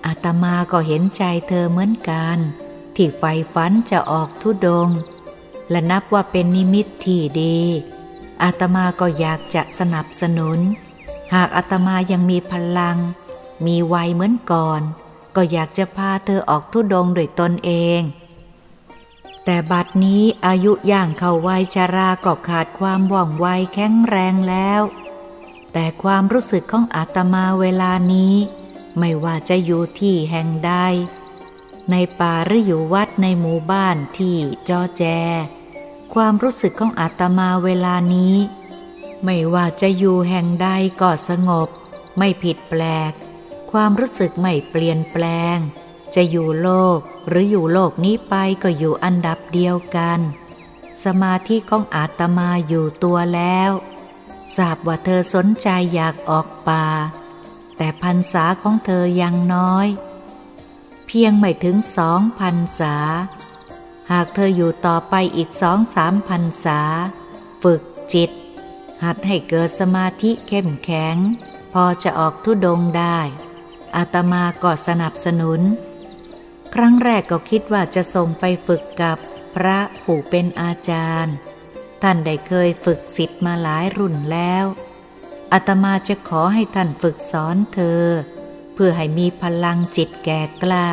[0.05, 2.37] อาตมาก็เห็นใจเธอเหมือนกัน
[2.95, 4.89] ที่ไฟฝันจะออกทุดง
[5.69, 7.59] และนับว่าเป็นนิมิตที่ดี
[8.43, 10.59] อาตมาก็อยากจะสนับสนุน
[11.33, 12.97] หากอาตมายังมีพลัง
[13.65, 14.81] มีวัยเหมือนก่อน
[15.35, 18.01] ก็อยากจะพาเธอออกทุดงโดยตนเอง
[19.45, 24.81] แต่บัดนี้อายุย่างเข้าวัยชาราก็ขาดความว่องไวแข็งแรงแล้ว
[25.73, 28.35] แต่ความรู้สึกของอาตมาเวลานี้
[28.99, 30.73] ไม่ว่าจะอยู่ที่แห่งใด
[31.91, 34.35] ในป่าหรืออยู่วัดในหมู่บ้านที่
[34.69, 35.03] จอแจ
[36.13, 38.35] ความรู้สึกของอาตมาเวลานี้
[39.25, 40.67] ไม่ว่าจะอยู่แห่งใด
[41.01, 41.69] ก็สงบ
[42.17, 43.11] ไม่ผิดแปลก
[43.71, 45.23] ความรู้สึกไม่เปลี่ยนแปล
[45.55, 45.57] ง
[46.15, 50.19] จะอยู่โลกหรืออยู่โลกนี้ไปก็อยู่อันดับเดียวกัน
[51.03, 53.71] สมาธิของอาตมาอยู่ตัวแล้ว
[54.57, 56.85] ทราบว่าเธอสนใจอยากออกป่า
[57.77, 59.87] แต่พรรษาของเธอยังน้อย
[61.07, 62.95] เพียงไม่ถึงสองพรรษา
[64.11, 66.79] หากเธออยู่ต่อไปอีกสองสามพรรษา
[67.63, 67.81] ฝึก
[68.13, 68.31] จิต
[69.03, 71.17] หัดให้เกิดสมาธิเข้มแข็ง
[71.73, 73.19] พอจะออกทุดงได้
[73.95, 75.61] อาตมาก็สนับสนุน
[76.73, 79.17] ครั้งแรกก็คิดว่าจะส่งไปฝึกกับ
[79.55, 81.35] พระผู้เป็นอาจารย์
[82.01, 84.65] ท่านได้เคยฝึกสิทธิ์มาหลายรุ่นแล้ว
[85.53, 88.03] อาตมาจะขอให้ท่านฝึกสอนเธอ
[88.73, 90.87] เพื่อให้มีพลังจิตแก่กล้า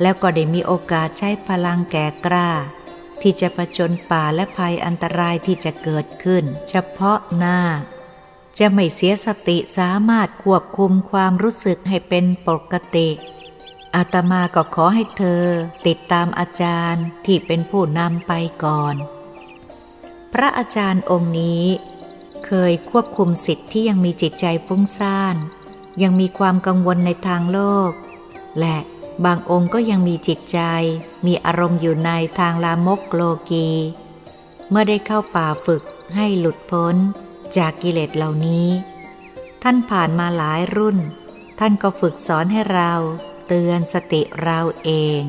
[0.00, 2.48] แล้วก็ได้มีโอกาสใช้พลังแก่กล้า
[3.22, 7.60] ที่จะผจญป่าและภัยอันตรายที่จะเกิดขึ้น เฉพาะหน้า
[8.58, 13.08] จะไม่เสียสติสามารถควบคุมความรู้สึกให้เป็นปกติ
[13.96, 15.44] อาตมาก็ขอให้เธอ
[15.86, 18.32] ติดตามอาจารย์ที่เป็นผู้นำไป
[18.64, 18.94] ก่อน
[20.32, 21.64] พระอาจารย์องค์นี้
[22.46, 25.36] เคยควบคุมสิทธิ์ที่ยังมีจิตใจฟุ้งซ่าน
[26.02, 27.90] ยังมีความกังวลในทางโลก
[28.60, 28.76] และ
[29.24, 30.60] บางองค์ก็ยังมีจิตใจ
[31.26, 33.70] มีอารมณ์อยู่ในทางลามกโลกี
[34.70, 35.82] เมื่อได้เข้าป่าฝึก
[36.14, 36.96] ให้หลุดพ้น
[37.56, 38.68] จากกิเลสเหล่านี้
[39.62, 40.98] ท่านผ่านมาหลายรุ่น
[41.58, 42.92] ท่านก็ฝึกสอนให้เรา
[43.46, 45.22] เตือนสติเราเอง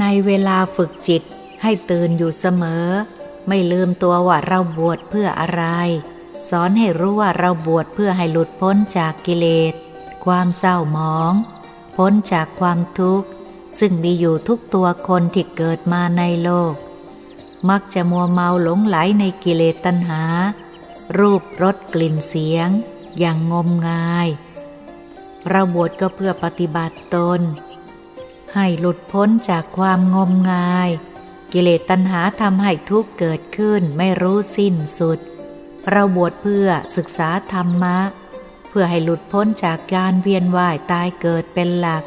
[0.00, 1.22] ในเวลาฝึกจิต
[1.62, 2.86] ให้ตื่นอยู่เสมอ
[3.48, 5.64] ไม่ลืมตัวว่าเราบวชเพื่ออะไร
[6.48, 9.74] สอนให้รู้ว่าเราบวชเพื่อให้หลุดพ้นจากกิเลส
[10.24, 11.32] ความเศร้าหมอง
[11.96, 13.28] พ้นจากความทุกข์
[13.78, 16.74] ซึ่งมีอยู่ทุกตัวคนที่เกิดมาในโลก
[17.68, 20.22] มักจะมัวเมาหลงไหลในกิเลสตัณหา
[21.18, 22.68] รูปรสกลิ่นเสียง
[23.18, 24.28] อย่างงมงาย
[25.48, 27.40] เราบวชก็เพื่อปฏิบัติตน
[28.54, 30.90] ให้หลุดพ้นจากความงมงาย
[31.52, 35.18] กิเลสตัณหาทำให้ทุกข์เกิดขึ้นไม่รู้สิ้นสุด
[35.90, 37.98] เราบวชเพื่อศึกษาธรรมะ
[38.76, 42.04] พื่อให้หลุดพ้นจากการเวียนว่ายตายเกิดเป็นหลัก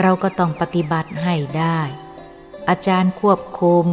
[0.00, 1.78] เราก็ต้องปฏิบัติให้ได้
[2.68, 3.86] อาจารย์ควบคุม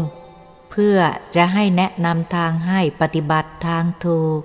[0.72, 0.98] เพื่อ
[1.36, 4.42] จะให้แนะนำทางให้ปฏิบัติทางถูก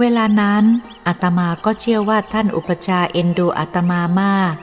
[0.00, 0.64] เวลานั้น
[1.06, 4.54] อาตมาก็เชื่อว่าท่านอุปชาเอ็นดูอาตมามาก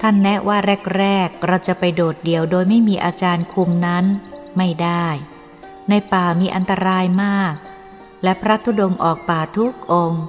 [0.00, 0.58] ท่านแนะว่า
[0.98, 4.04] แรกๆเราจะไปโดดเดี่ยวโดยไม่มีอาจารย์คุมนั้น
[4.56, 5.06] ไม่ได้
[5.88, 7.54] ในป่ามีอันตรายมาก
[8.22, 10.24] และพระธุดงออกป่าทุกองค์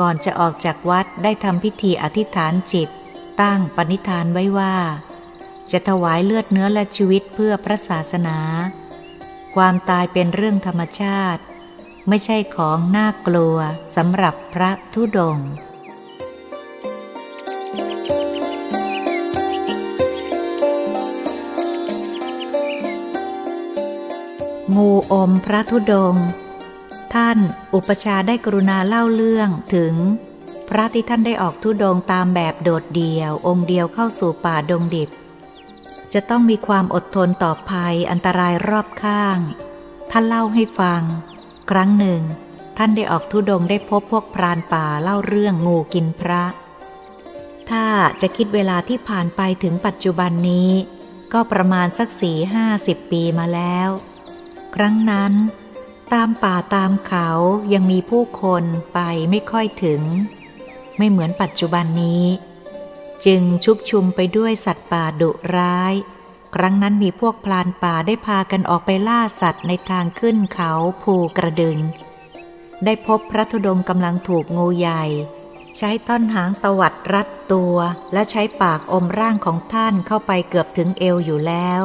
[0.00, 2.88] ก่อนจะออกจากวัดได้ทำพิธีอธิษฐานจิต
[3.40, 4.76] ตั้งปณิธานไว้ว่า
[5.70, 8.38] จะถวายเลือดเนื้อและชีวิตเพื่อพระศาสนา
[9.56, 11.42] ความตายเป็นเรื่องธรรมชาติ
[12.08, 13.56] ไม่ใช่ของน่ากลัว
[13.96, 15.50] สำหรับพระธุดงค์
[24.76, 26.26] งูอมพระธุดงค์
[27.14, 27.38] ท่าน
[27.74, 29.94] อุปชาได้กรุณาเล่าเรื่องถึง
[30.68, 35.10] พระที่ท่านได้ออกธุดงตามแบบโดดเดี่ยว องค์เดียวเข้าสู่ป่าดงดิบ
[36.12, 39.38] จะต้องมีความอดทนต่อภัยอันตรายรอบข้าง
[40.10, 41.02] ท่านเล่าให้ฟัง
[41.70, 42.22] ครั้งหนึ่ง
[42.76, 46.42] ท่านได้ออกธุดงได้พบพวกพรานป่าเล่าเรื่องงูกินพระ
[47.70, 47.84] ถ้า
[48.20, 50.70] จะคิดเวลาที่ผ่านไปถึงปัจจุบันนี้
[51.32, 53.88] ก็ประมาณสักสี่ห้าสิบปีมาแล้ว
[54.74, 55.32] ครั้งนั้น
[56.14, 57.28] ตามป่าตามเขา
[57.72, 58.98] ยังมีผู้คนไป
[59.30, 60.02] ไม่ค่อยถึง
[60.98, 62.24] ไม่เหมือนปัจจุบันนี้
[63.24, 65.94] จึงชุกชุมไปด้วยสัตว์ป่าดุร้าย
[66.54, 70.72] ครั้งนั้นมีพวกพลานป่าได้พากันออกไปล่าสัตว์ในทางขึ้นเขา
[71.02, 71.78] ภูกระดึง
[72.84, 75.04] ได้พบพระธุดงค์กำลังถูกงูใหญ่
[75.78, 77.76] ใช้ต้นหางตวัดรัดตัว
[78.12, 81.82] และใช้ปากอมร่างของท่านเข้าไปเกือบถึงเอวอยู่แล้ว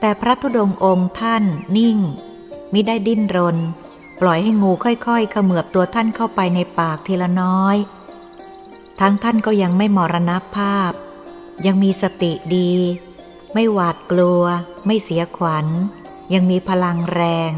[0.00, 1.44] แต่พระธุดงค์องค์ท่าน
[1.76, 1.98] นิ่ง
[2.72, 3.56] มิได้ดิ้นรน
[4.20, 7.76] ปล่อยให้งูค่อยๆเขมือบตัวท่านเข้าไปในปากทีละน้อย
[9.00, 10.92] ทั้งท่านก็ยังไม่มรณภาพ
[11.66, 12.72] ยังมีสติดี
[13.54, 14.42] ไม่หวาดกลัว
[14.86, 15.66] ไม่เสียขวัญ
[16.34, 17.52] ยังมีพลังแรง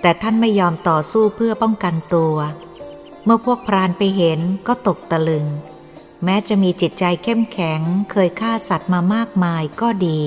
[0.00, 2.36] แต่ท่านไม่ยอมต่อสู้เพื่อป้องกันตัว
[3.24, 5.46] เมื่อพวกพรานไปเห็นก็ตกตะลึง
[6.24, 7.80] แม้จะมีจิตใจเข้มแข็ง
[8.10, 10.20] เคยฆ่าสัตว์มามากมายก็ดี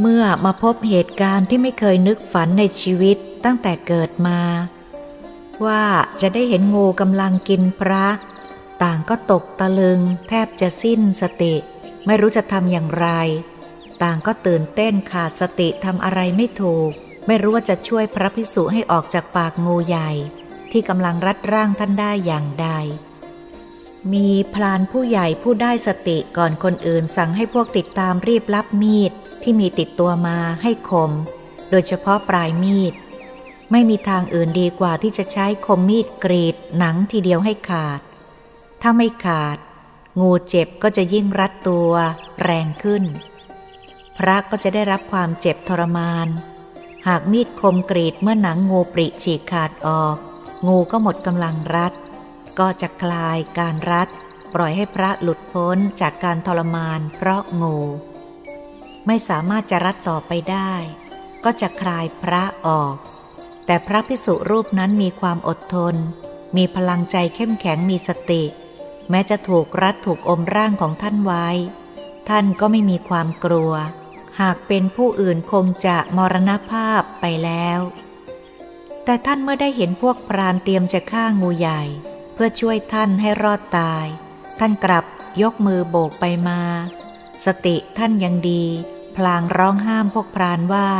[0.00, 4.40] เมื่อมาพบเหตุการณ์ที่ไม่เคยนึกฝันในชีวิตตั้งแต่เกิดมา
[5.64, 5.84] ว่า
[6.20, 8.06] จะได้เห็นงูกำลังกินพระ
[8.82, 11.54] ต่างก็ตกตะลึง แทบจะสิ้นสติ
[12.06, 13.08] ไม่รู้จะทำอย่างไร
[14.02, 16.90] ต่างก็ตื่นเต้นขาดสติทำอะไรไม่ถูก
[17.26, 20.10] ไม่รู้ว่าจะช่วยพระพิสุให้ออกจากปากงูใหญ่
[20.72, 22.68] ที่กำลังรัดร่างท่านได้อย่างใด
[24.12, 29.12] มีพลานผู้ใหญ่ผู้ได้สติก่อนคนอื่นสั่งให้พวกติดตามรีบรับมีด
[29.48, 31.10] ที่มีติดตัวมาให้คม
[31.70, 32.94] โดยเฉพาะปลายมีด
[33.72, 38.00] ไม่มีทางอื่นดีกว่าที่จะใช้คมมีดกรีดหนังทีเดียวให้ขาด
[38.82, 39.58] ถ้าไม่ขาด
[40.20, 41.90] งูเจ็บก็จะยิ่งรัดตัว
[42.42, 43.04] แรงขึ้น
[44.18, 46.26] พระก็จะได้รับความเจ็บทรมาน
[47.08, 50.16] หากมีดคมกรีดเมื่อหนังงูปริฉีกขาดออก
[50.66, 51.92] งูก็หมดกำลังรัด
[52.58, 54.08] ก็จะคลายการรัด
[54.54, 57.76] ปล่อยให้พระหลุดพ้นจากการทรมานเพราะงู
[59.06, 60.72] ไม่สามารถจะรัดต่อไปได้
[61.44, 62.96] ก็จะคลายพระออก
[63.66, 65.94] แต่พระพิสุรูปนั้นมีความอดทน
[66.56, 68.44] มีพลังใจเข้มแข็งมีสติ
[69.10, 71.48] แม้จะถูกรัดถูกอมร่างของท่านไว้
[72.28, 73.72] ท่านก็ไม่มีความกลัว
[74.40, 77.80] หากเป็นผู้อื่นคงจะมรณภาพไปแล้ว
[79.04, 81.82] แต่ท่านเมื่อได้เห็นพวกพรานเตรียมจะฆ่างูใหญ่
[82.34, 84.06] เพื่อช่วยท่านให้รอดตาย
[84.58, 85.04] ท่านกลับ
[85.42, 86.60] ยกมือโบกไปมา
[87.46, 88.64] สติท่านยังดี
[89.16, 90.90] พลางร้องห้ามพวกพรานว่า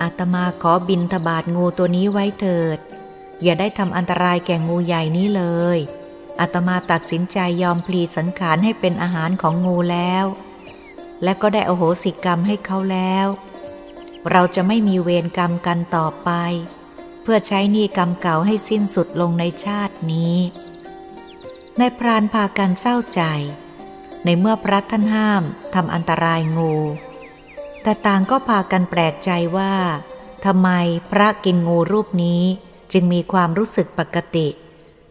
[0.00, 2.78] อาตมาขอบินทบาทงูตัวนี้ไว้เถิด
[3.42, 5.44] อย่าได้ทำอันตรายแก่งูใหญ่นี้เล
[5.76, 5.78] ย
[6.40, 10.24] อาตมาตัดสินใจยอมพลีสังขารให้เป็นอาหารของงูแล้ว
[11.22, 13.26] และก็ได้อโหสิกรรมให้เขาแล้ว
[14.30, 16.30] เราจะไม่มีเวรกรรมกันต่อไป
[17.22, 20.36] เพื่อใช้หนี้กรรมเก่าให้สิ้นสุดลงในชาตินี้
[21.80, 23.22] นายพรานพากันเศร้าใจ
[24.24, 25.42] ในเมื่อพระท่านห้าม
[25.74, 26.74] ทำอันตรายงู
[27.86, 29.74] แต่ต่างก็พากันแปลกใจว่า
[30.44, 30.70] ทำไม
[31.10, 32.42] พระกินงูรูปนี้
[32.92, 34.48] จึงมีความรู้สึกปกติ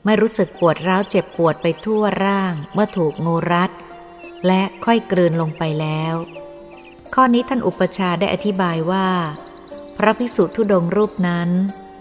[0.05, 3.71] ไม่รู้สึกปวดร้าวเจ็บปวดไปทั่วร่างเมื่อถูกงูรัด
[4.47, 6.15] และค่อยกลืนลงไปแล้ว
[7.13, 9.07] ข้อนี้ท่านอุปชาได้อธิบายว่า
[9.97, 11.49] พระภิกษุทุดงรูปนั้น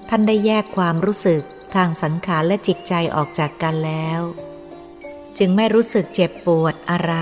[0.09, 1.43] ท่านได้แยกความรู้สึก
[1.75, 4.21] ทางสังขารและจิตใจออกจากกันแล้ว
[5.39, 7.15] จึงไม่รู้สึกเจ็บปวดอะไร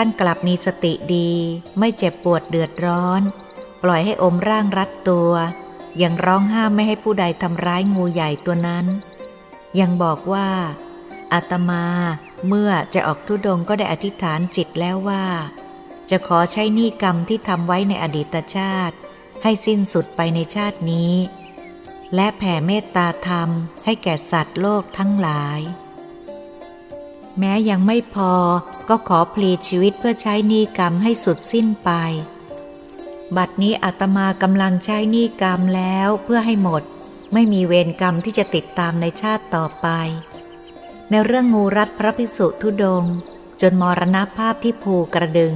[0.00, 1.30] ท่านกลับมีสติดี
[1.78, 3.22] ไม่เจ็บปวดเดือดร้อน
[3.82, 5.32] ปล่อยให้อมร่างรัดตัว
[6.02, 8.86] ยังร้องห้ามไม่ให้ผู้ใดทำร้ายงูใหญ่ตัวนั้น
[9.80, 10.48] ยังบอกว่า
[11.32, 11.86] อาตมา
[12.46, 15.24] เมื่อจะออกทุดงก็ได้อธิษฐานจิตแล้วว่า
[16.10, 18.96] จะขอใช้หนี้กรรมที่ทำไว้ในอดีตชาติ
[19.42, 21.14] ให้สิ้นสุดไปในชาตินี้
[22.14, 23.48] และแผ่เมตตาธรรม
[23.84, 25.60] ให้แก่สัตว์โลกทั้งหลาย
[27.38, 28.32] แม้ยังไม่พอ
[28.88, 31.90] ก็ขอพลีชีวิตเพื่อใช้หนี้กรรมให้สุดสิ้นไป
[33.36, 36.82] บัดนี้อาตมากำลังใช้หนี้กรรมแล้วเพื่อให้หมด
[37.32, 39.86] ไม่มีเวรกรรมที่จะติดตามในชาติต่อไป
[41.10, 43.04] ในเรื่องงูรัดพระภิกษุทุดง
[43.60, 45.54] จนมรณภาพที่ภูกระดึง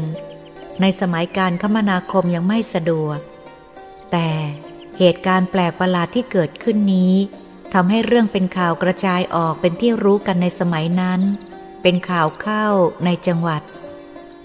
[0.80, 3.18] ในสมัยการคมนาคมยังไม่สะดวก
[4.12, 4.28] แต่
[4.98, 7.14] เหตุการณ์แปลกประหลาดที่เกิดขึ้นนี้
[7.72, 11.20] ทำให้เรื่องเป็นข่าวกระจายออกเป็นที่รู้กันในสมัยนั้น
[11.82, 12.66] เป็นข่าวเข้า
[13.04, 13.62] ในจังหวัด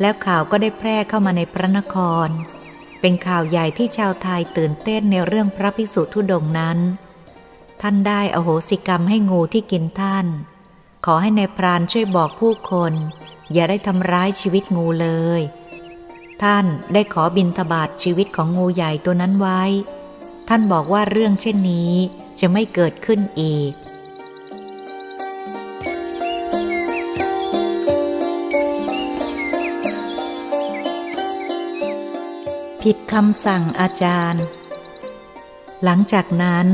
[0.02, 1.96] แล้วข่าวก็ได้แพร่เข้ามาในพระนค
[2.26, 2.28] ร
[3.02, 6.78] เป็นข่าวใหญ่ที่ชาวไทยตื่นเต้นในเรื่องพระภิกษุทุดงนั้น
[7.82, 10.26] ท่านได้อโหสิกรรมให้งูที่กินท่าน
[11.06, 12.94] ขอให้ในพรานช่วยบอกผู้คน
[13.54, 15.42] อย่าได้ทำร้ายชีวิตงูเลย
[16.44, 19.62] ท่านได้ขอบินทบาทชีวิตของงูใหญ่ตัวนั้นไว้
[20.50, 21.94] ท่านบอกว่าเรื่องเช่นนี้
[22.40, 23.72] จะไม่เกิดขึ้นอีก
[33.14, 34.44] คำสั่งอาจารย์
[35.84, 36.68] หลังจากนั้น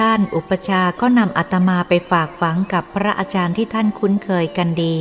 [0.00, 4.98] ท่านอุปชาก็นำอาตมาไปฝากฝังกับพระอาจารย์ที่ท่านคุ้นเคยกันดี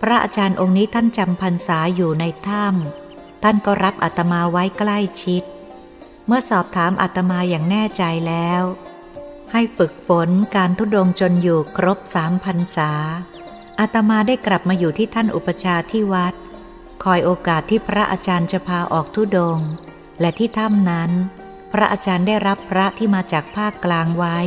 [0.00, 5.42] พระอาจารย์องค์นี้ท่านจำพรรษาอยู่ในถ้ำท่านก็รับอาตมาไว้ใกล้ชิด
[6.26, 8.62] เมื่อสอบถามอาตมาอย่างแน่ใจแล้ว
[9.52, 12.92] ให้ฝึกฝนการทุดงจนอยู่ครบสามพรรษา
[13.80, 16.34] อาตมาได้กลับมาอยู่ที่ท่านอุปชาที่วัด
[17.04, 19.58] คอยโอกาสที่พระอาจารย์จะพาออกทุดง
[20.20, 21.10] และที่ถ้ำนั้น
[21.72, 24.38] พระอาจารย์ได้รับพระที่มาจากภาคกลางไว้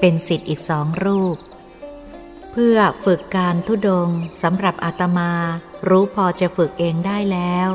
[0.00, 1.36] เป็นสิทธิ์อีกสองรูป
[2.52, 4.08] เพื่อฝึกการทุดง
[4.42, 5.32] สำหรับอาตมา
[5.88, 7.68] รู้พอจะฝึกเองได้แล้ว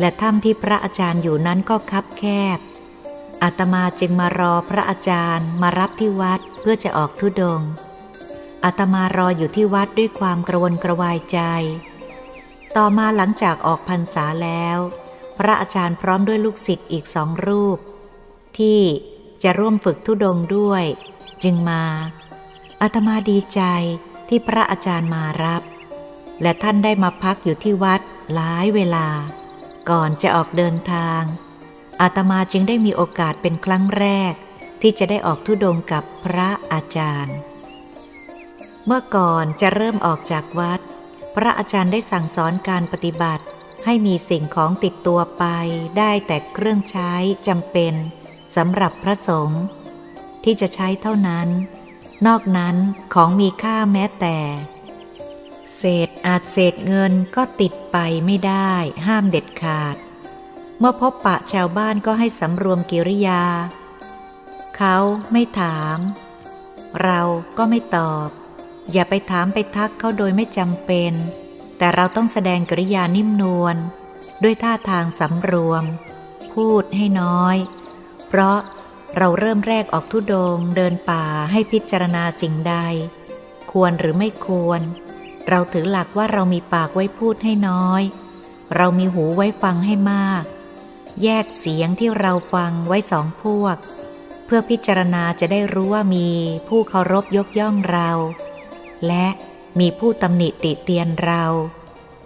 [0.00, 2.24] และถ้ำที่พระอาจารย์อยู่นั้นก็คับแค
[2.56, 2.58] บ
[3.42, 7.60] อาตมาจึงมารอพระอาจารย์มารับที่วัดเพื่อจะออกทุดง
[8.64, 11.38] อาตมารออยู่ที่วัดด้วยความกระวนกระวายใจ
[12.76, 14.78] ต่อมาหลังจากออกพรรษาแล้ว
[15.38, 17.78] พระอาจารย์พร้อมด้วยลูกศิษย์อีกสองรูป
[18.58, 18.80] ที่
[19.42, 20.84] จะร่วมฝึกทุดงด้วย
[21.42, 21.82] จึงมา
[22.82, 23.60] อาตมาดีใจ
[24.28, 25.62] ที่พระอาจารย์มารับ
[26.42, 28.00] และท่านได้มาพักอยู่ที่วัด
[28.34, 29.08] หลายเวลา
[29.90, 31.22] ก่อนจะออกเดินทาง
[32.00, 34.32] อาตมาจึงได้มีโอกาสเป็นครั้งแรก
[34.80, 37.36] ที่จะได้ออกทุดงกับพระอาจารย์
[38.86, 40.80] เมื่อก่อนจะเริ่มออกจากวัด
[41.34, 43.44] พระอาจารย์ได้สั่งสอนการปฏิบัติ
[43.84, 45.44] ให้มีสิ่งของติดตัวไป
[45.98, 47.12] ได้แต่เครื่องใช้
[47.46, 47.94] จำเป็น
[48.56, 49.62] สำหรับพระสงฆ์
[50.44, 51.48] ที่จะใช้เท่านั้น
[52.26, 52.76] นอกนั้น
[53.14, 54.38] ของมีค่าแม้แต่
[55.76, 58.72] เศษอาจเศษเงินก็ติดไปไม่ได้
[59.06, 59.96] ห้ามเด็ดขาด
[60.78, 63.42] เมื่อพบปะชาวบ้านก็ให้สำรวมกิริยา
[64.76, 64.96] เขา
[65.32, 65.98] ไม่ถาม
[67.02, 67.20] เรา
[67.58, 68.28] ก็ไม่ตอบ
[68.92, 71.12] อย่าไปถามไปทักเขาโดยไม่จำเป็น
[71.78, 73.76] แต่เราต้องแสดงกริยานิ่มนวล
[74.42, 75.84] ด้วยท่าทางสำรวม
[76.52, 77.56] พูดให้น้อย
[78.28, 78.58] เพราะ
[79.16, 82.76] เราเริ่มแรกออกทุดงเดินป่าให้พิจารณาสิ่งใด
[83.72, 84.80] ควรหรือไม่ควร
[85.48, 88.02] เราถือหลักว่าเรามีปากไว้พูดให้น้อย
[88.76, 90.44] เรามีหูไว้ฟังให้มาก
[91.22, 93.76] แยกเสียงที่เราฟังไว้สองพวก
[94.44, 96.28] เพื่อพิจารณาจะได้รู้ว่ามี
[96.68, 98.10] ผู้เคารพยกย่องเรา
[99.08, 99.26] และ
[99.80, 101.44] มีผู้ตำหนิติเตียนเรา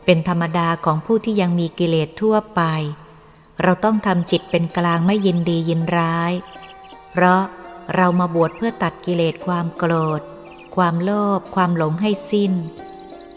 [0.05, 2.63] เป็นธรรมดาของผู้ที่ยังมีกิเลสทั่วไป
[3.63, 6.33] เราต้องทำจิตเป็นกลางไม่ยินดียินร้าย
[7.11, 7.43] เพราะ
[7.95, 10.21] เรามาบวชเพื่อตัดกิเลสความโกรธ
[10.77, 12.53] ความโลภความหลงให้สิ้น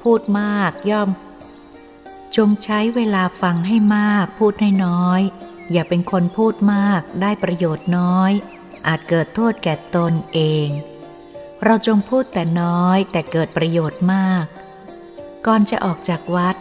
[0.02, 1.10] พูดมากย่อม
[2.36, 5.22] จงใช้เวลาฟังให้มากพูดให้น้อย
[5.72, 8.32] อย่าเป็นคนพูดมากได้ประโยชน์น้อย
[8.88, 10.68] อาจเกิดโทษแก่ตนเอง
[11.66, 14.46] เราจงพูดแต่น้อยแต่เกิดประโยชน์มาก
[15.46, 16.56] ก่อนจะออกจากวัด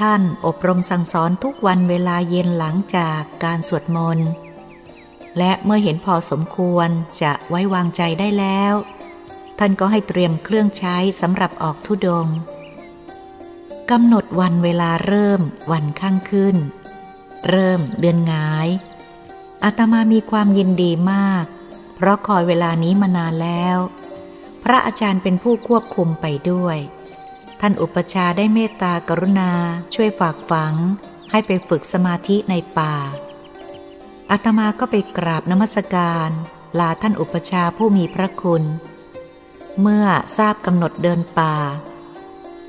[0.00, 4.28] ท่านอบรมสั่งสอนทุกวันเวลาเย็นหลังจากการสวดมนต์
[5.38, 6.88] และเมื่อเห็นพอสมควร
[7.22, 8.74] จะไว้วางใจได้แล้ว
[9.58, 12.26] ท่านก็ให้เตรียมเครื่องใช้สำหรับออกทุดง
[13.90, 15.40] กำหนดวันเวลาเริ่ม
[15.72, 16.56] วันข้างขึ้น
[17.48, 18.68] เริ่มเดือนงาย
[19.64, 21.44] อาตมามีความยินดีมาก
[21.96, 23.78] เพเพราะคอยเวลานี้มานานแล้ว
[24.64, 26.78] พระอาจารย์เป็นผู้ควบคุมไปด้วย
[27.60, 29.52] ท่านอุปชาได้เมตตากรุณา
[29.94, 30.74] ช่วยฝากฝัง
[31.30, 32.94] ให้ไปฝึกสมาธิในป่า
[34.30, 36.30] อาตมาก็ไปกราบนมัสการ
[36.78, 38.62] ลาท่านอุปชาผู้มีพระคุณ
[39.80, 40.06] เมื่อ
[40.36, 41.56] ทราบกำหนดเดินป่า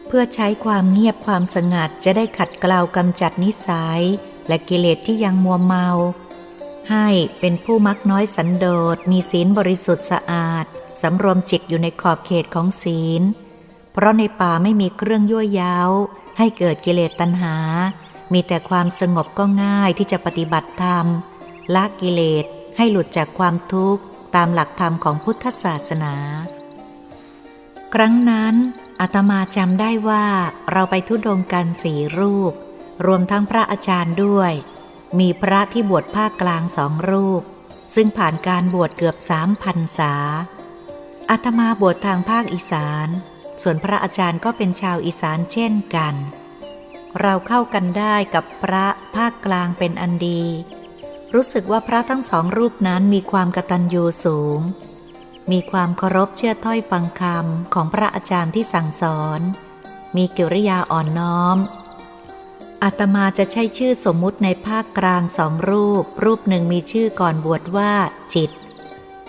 [0.07, 4.01] เพื่อใช้ความเงียบความสงัดจะได้ขัดเกลากำจัดนิสัย
[4.47, 5.87] และกิเลสที่ยังมัวเมา
[6.91, 7.07] ให้
[7.39, 8.65] เป็นผู้มักน้อยสันโด
[8.95, 10.65] ษมีศีลบริสุทธิ์สะอาด
[11.01, 13.21] สำรวมจิตอยู่ในขอบเขตของศีล
[13.93, 15.89] เพราะในป่าไม่มีเครื่องยั่วย้าว
[16.37, 17.55] ให้เกิดกิเลสตัณหา
[18.33, 21.05] มีแต่ความสงบก็ง่ายที่จะปฏิบัติธรรม
[21.75, 22.45] ละกิเลส
[22.77, 24.03] ให้หลุดจากความทุกข์
[24.35, 26.15] ตามหลักธรรมของพุทธศาสนา
[27.93, 28.55] ครั้งนั้น
[29.01, 30.25] อาตมาจำได้ว่า
[30.71, 32.53] เราไปทุดงกันสี่รูป
[33.05, 34.51] รวมทั้งพระอาจารย์ด้วย
[35.19, 37.41] มีพระที่บวชภาคกลางสองรูป
[37.95, 40.13] ซึ่งผ่านการบวชเกือบสามพันษา
[41.29, 43.07] อาตมาบวชทางภาคอีสาน
[43.61, 46.15] ส่วนพระอาจารย์ก็เป็นชาวอีสานเช่นกัน
[47.21, 50.43] เราเข้ากันได้กับพระภาคกลางเป็นอันดี
[51.33, 54.59] รู้สึกว่าพระทั้งสองรูปนั้นมีความกตัญญูสูง
[55.51, 59.39] มีความเคารพเชื่อถ้อยฟังคำของพระอาจารย์ที่สั่งสอน
[60.15, 61.57] มีกิริยาอ่อนน้อม
[62.83, 67.93] อาตมาจะใช้ชื่อสมมุติในภาคกลางสองรูป รูปหนึ่งมีชื่อก่อนบวชว่า
[68.33, 68.51] จิต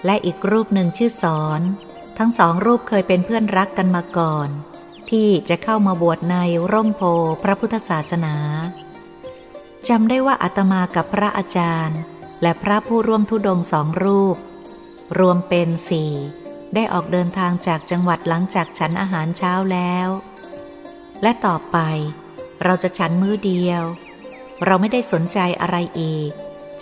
[0.04, 1.60] และอีกรูปหนึ่งชื่อสอน
[2.18, 4.48] ทั้งสองรูปเคยเป็นเพื่อนรักกันมาก่อน
[5.10, 6.36] ที่จะเข้ามาบวชใน
[6.72, 7.02] ร่มโพ
[7.42, 8.36] พระพุทธศาสนา
[9.88, 12.00] จำได้ว่าอาตมากับพระอาจารย์
[12.42, 14.36] และพระผู้ร่วมทุดงสองรูป
[15.18, 16.12] รวมเป็นสี่
[16.74, 20.08] ได้ออกเดินทางจากจังหวัดหลังจากฉันอาหารเช้าแล้ว
[21.22, 21.78] และต่อไป
[22.64, 23.82] เราจะฉันมื้อเดียว
[24.64, 26.30] เราไม่ได้สนใจอะไรอีก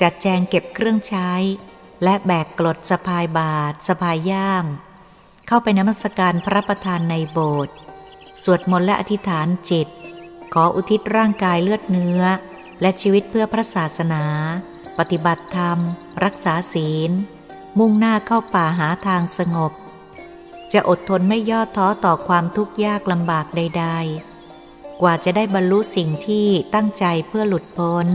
[0.00, 1.30] จัดแจงเก็บเครื่องใช้
[2.04, 4.66] และแบกกรดสะพายบาทสะพายย่าม
[5.54, 7.74] เข้าไปนมัสการพระประธานในโบสถ์
[8.42, 9.88] สวดมนต์และอธิษฐานจิต
[10.54, 12.22] ขออุทิศร่างกายเลือดเนื้อ
[12.80, 14.24] และชีวิตเพื่อพระศาสนา
[14.98, 15.78] ปฏิบัติธรรม
[16.24, 17.10] รักษาศีล
[17.78, 19.72] มุ่งหน้าเข้าป่าหาทางสงบ
[20.72, 23.86] จะอดทนไม่ย่อท้อต่อความทุกข์ยากลำบากใด
[24.42, 28.06] ๆ กว่าจะได้บรรลุสิ่งที่ตั้งใจเพื่อหลุดพ้น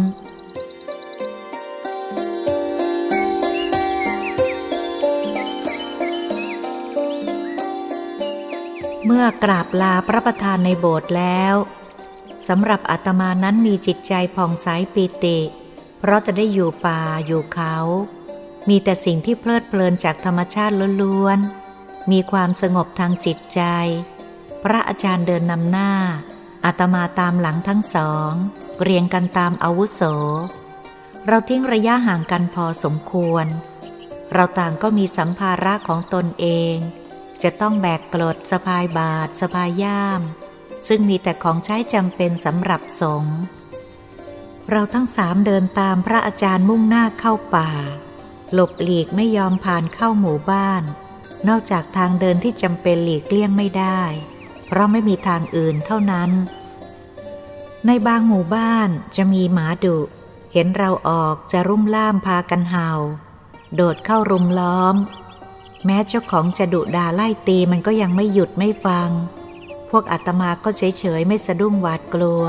[9.10, 11.56] เมื่อกราบลาพระประธานในโบสถ์แล้ว
[12.48, 15.40] สำหรับอาตมานั้นมีจิตใจผ่องใสปีติ
[16.00, 17.76] เพราะจะได้อยู่ป่าอยู่เขา
[18.70, 23.62] มีแต่สิ่งที่เพลิดเพลินจากธรรมชาติล้วนๆ มีความสงบทางจิตใจ
[24.64, 25.92] พระอาจารย์เดินนำหน้า
[26.66, 28.32] อาตมาตามหลังทั้งสอง
[28.82, 30.02] เรียงกันตามอาวุโส
[31.28, 33.46] เราทิ้งระยะห่างกันพอสมควร
[34.34, 36.78] เราต่างก็มีสัมภาระของตนเอง
[37.44, 40.22] จะต้องแบกกรดสะพายบาทสะพายย่าม
[40.88, 43.38] ซึ่งมีแต่ของใช้จำเป็นสำหรับสงฆ์
[44.70, 47.72] เราทั้งสามเดินตามพระอาจารย์มุ่งหน้าเข้าป่า
[48.54, 50.84] หลบหลีกไม่ยอมผ่านเข้าหมู่บ้าน
[51.48, 54.02] นอกจากทางเดินที่จำเป็นหลีกเลี่ยงไม่ได้
[54.68, 56.30] เพราะไม่มีทางอื่นเท่านั้น
[57.86, 59.98] ในบางหมู่บ้านจะมีหมาดุ
[60.54, 62.92] เห็นเราออกจะรุ่มล่ามพากันเห่า
[63.76, 64.96] โดดเข้ารุมล้อม
[65.88, 69.10] แม้เจ้าของจะดุดาไล่ตีมันก็ยังไม่หยุดไม่ฟัง
[69.90, 72.44] พวกอาตมาก็เฉยๆไม่สะดุ้งหวาดกลัว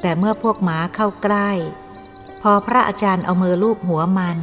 [0.00, 1.50] แต่เมื่อพวกหมาเข้าใกล้
[2.42, 4.38] พอพระอาจารย์เอามือลูบหัวมัน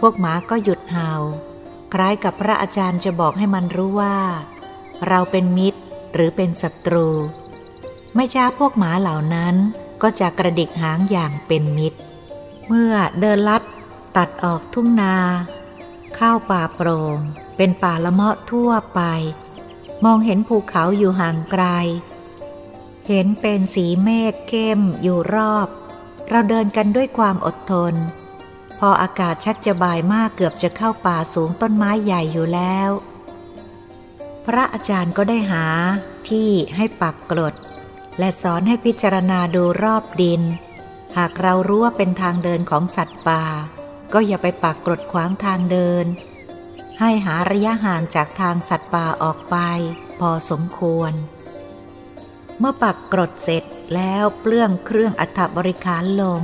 [0.00, 1.12] พวกหมาก็หยุดเห่า
[1.92, 4.16] คล้ายกับพระอาจารย์จะบอกให้มันรู้ว่า
[5.08, 5.80] เราเป็นมิตร
[6.14, 7.08] หรือเป็นศัตรู
[8.14, 9.54] ไม่ช้าพวกหมาเหล่านั้น
[10.02, 11.98] ก็จะกระดิกหางอย่างเป็นมิตร
[12.66, 13.62] เมื่อเดินลัด
[14.16, 15.14] ตัดออกทุ่งนา
[16.18, 17.18] ข้าวป่าโปรง่ง
[17.56, 19.00] เป็นป่าละเมาะทั่วไป
[20.04, 21.64] มองเห็นภูเขาอยู่ห่างไกล
[23.08, 25.68] เห็นเป็นสีเมฆเข้มอยู่รอบ
[26.28, 27.94] เราเดินกันด้วยความอดทน
[28.78, 32.90] พออากาศชักจะบ่ายมากเกือบจะเข้าป่าสูงต้นไม้ใหญ่อยู่แล้ว
[34.46, 35.64] พระอาจารย์ก็ได้หา
[36.28, 37.54] ที่ให้ปักกรด
[38.18, 40.42] และสอนให้พิจารณาดูรอบดิน
[41.16, 43.42] หากเรารู้ว่าเป็นทางเดินของสัตว์ป่า
[44.12, 46.06] ก็อย่าไปปักกรดขวางทางเดิน
[47.00, 49.56] ให้หาระยะห่างจากทางสัตว์ป่าออกไป
[50.18, 51.12] พอสมควร
[52.58, 56.42] เมื่อปักกรดเสร็จแล้วเปลื้องเครื่องอัฐบริการลง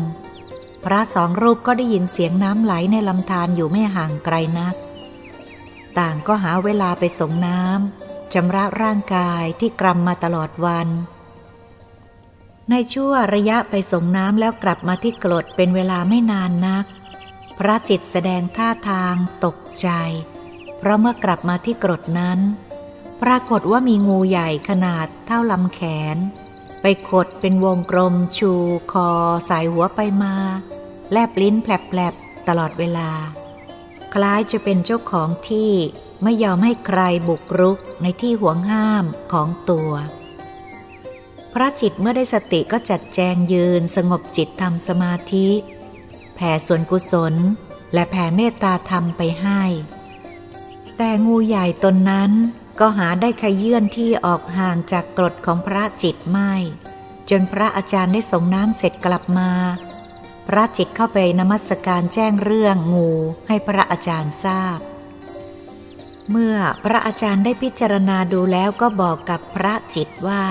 [0.85, 4.75] พระสองรูปก็ได้ยินเสียงน้ำไหลในลำธารอยู่ไม่ห่างไกลนัก
[5.99, 10.89] ต่างก็หาเวลาไปสงน้ำชำระร่างกายที่กรำมาตลอดวัน
[12.71, 16.85] ในชั่วระยะไปสงน้ำแล้วกลับมาที่กรดเป็นเวลาไม่นานนัก
[17.59, 19.89] พระจิตแสดงท่าทางตกใจ
[20.79, 22.41] เพราะเมื่อกลับมาที่กรดนั้น
[23.23, 25.81] ปรากฏว่ามีงูใหญ่ขนาดเท่าลำแข
[26.15, 26.17] น
[26.83, 28.53] ไปขดเป็นวงกลมชู
[28.93, 29.11] คอ
[29.49, 30.35] สายหัวไปมา
[31.13, 33.11] แลบลิ้นแผลบๆตลอดเวลา
[34.15, 35.73] คล้ายจะเป็นเจ้าของที่
[36.23, 39.93] ไม่ยอมให้ใครบุกรุกในที่ห่วงห้ามของตัว
[41.53, 45.49] พระจิตเมื่อได้สติก็จัดแจงยืนสงบจิตทำสมาธิ
[46.35, 47.35] แผ่ส่วนกุศล
[47.95, 49.63] และแผ่เมตตาธรรมไปให้
[50.97, 52.33] แต่งูใหญ่ตนนั้น
[52.81, 56.53] ก็หาได้ขยื่นที่ออกห่างจากกรดของพระจิตไม่
[57.31, 59.51] จนพระอาจารย์ได้ส่งน้ำเสร็จกลับมา
[60.49, 63.11] พระจิตเข้าไปนมัสการแจ้งเรื่องงู
[63.49, 64.79] ให้พระอาจารย์ทราบ
[66.31, 70.45] เมื่อพระอาจารย์ได้พิจารณาดูแล้วก็บอกกับพระจิตว่า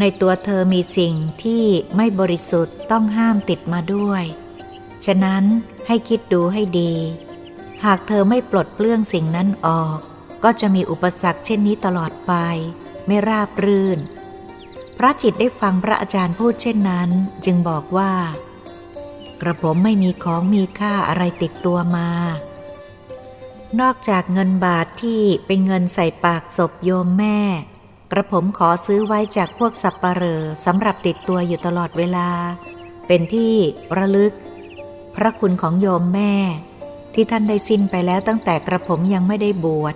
[0.00, 1.64] ในตัวเธอมีสิ่งที่
[1.96, 4.24] ไม่บริสุทธิ์ต้องห้ามติดมาด้วย
[5.06, 5.44] ฉะนั้น
[5.86, 6.92] ให้คิดดูให้ดี
[7.84, 9.98] หากเธอไม่ปลดเปลื้องสิ่งนั้นออก
[10.44, 12.32] ก็จะมีอุปสรรคเช่นนี้ตลอดไป
[13.06, 13.98] ไม่ราบรื่น
[14.98, 17.10] พระจิตได้ฟังพระอาจารย์พูดเช่นนั้น
[17.44, 18.12] จึงบอกว่า
[19.40, 22.10] กระผมไม่มีของมีค่าอะไรติดตัวมา
[23.80, 27.38] นอกจากเงินบาทที่เป็นเงินใส่ปากศพโยมแม่
[28.12, 32.28] กระผมขอซื้อไว้จากพวกสับปะเหร่อสำหรับติดตัวอยู่ตลอดเวลา
[33.06, 33.54] เป็นที่
[33.98, 34.32] ระลึก
[35.16, 36.34] พระคุณของโยมแม่
[37.14, 39.94] ที่ท่านได้สิ้นไปแล้วตั้งแต่กระผมยังไม่ได้บวช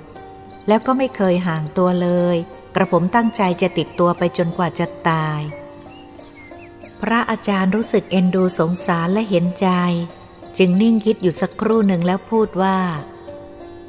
[0.68, 2.36] แล้วก็ไม่เคยห่างตัวเลย
[2.74, 5.40] กระผมตั้งใจจะติดตัวไปจนกว่าจะตาย
[7.00, 9.68] พระอาจารย์รู้สึกเอ็นดูสงสารและเห็นใจ
[10.58, 12.78] จึงนิ่งคิดอยู่สักครู่หนึ่งแล้วพูดว่า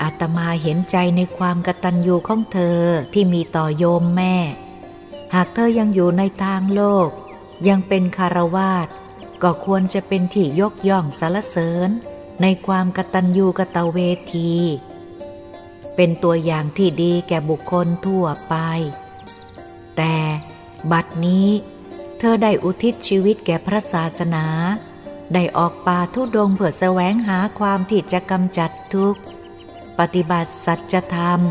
[0.02, 2.82] อาตมาเห็นใจในความกตัญญูของเธอ
[3.14, 4.36] ที่มีต่อโยมแม่
[5.34, 7.10] หากเธอยังอยู่ในทางโลก
[7.68, 8.88] ยังเป็นคารวาส
[9.44, 11.90] ก็ควรจะเป็นที่ยกย่องสรรเสริญ
[12.42, 14.00] ในความกตัญญูกตเว
[14.36, 14.54] ที
[15.96, 18.56] เป็นตัวอย่างที่ดีแก่บุคคลทั่วไป
[19.98, 20.16] แต่
[20.92, 21.48] บัดนี้
[22.20, 24.46] เธอได้อุทิศชีวิตแก่พระศาสนา
[25.34, 29.22] ได้ออกป่าทุดงเพื่อแสวงหาความที่จะกำจัดทุกข์
[30.00, 31.42] ปฏิบัติสัจธรรม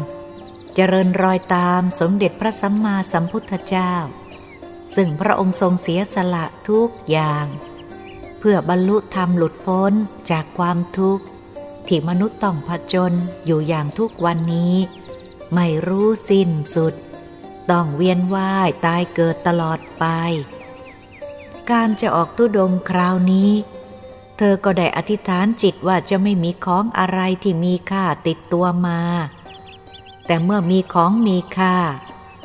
[0.75, 3.93] เจริญรอยตามสมเด็จพระสัมมาสัมพุทธเจ้า
[4.97, 7.47] ซึ่งพระองค์ทรงเสียสละทุกอย่าง
[8.51, 9.93] พื่อบรรลุธรรมหลุดพ้น
[10.31, 11.25] จากความทุกข์
[11.87, 13.13] ที่มนุษย์ต้องผจญ
[13.47, 14.75] อยู่อย่างทุกวันนี้
[15.55, 16.95] ไม่รู้สิ้นสุด
[17.71, 20.05] ต้องเวียนว่ายตายเกิดตลอดไป
[21.71, 23.51] การจะออกตุดงคราวนี้
[24.39, 29.01] เธอก็ได้อธิษฐานจิตว่าจะไม่มีของอะไรที่มีค่าติดตัวมา
[30.27, 31.77] แต่เมื่อมีของมีค่า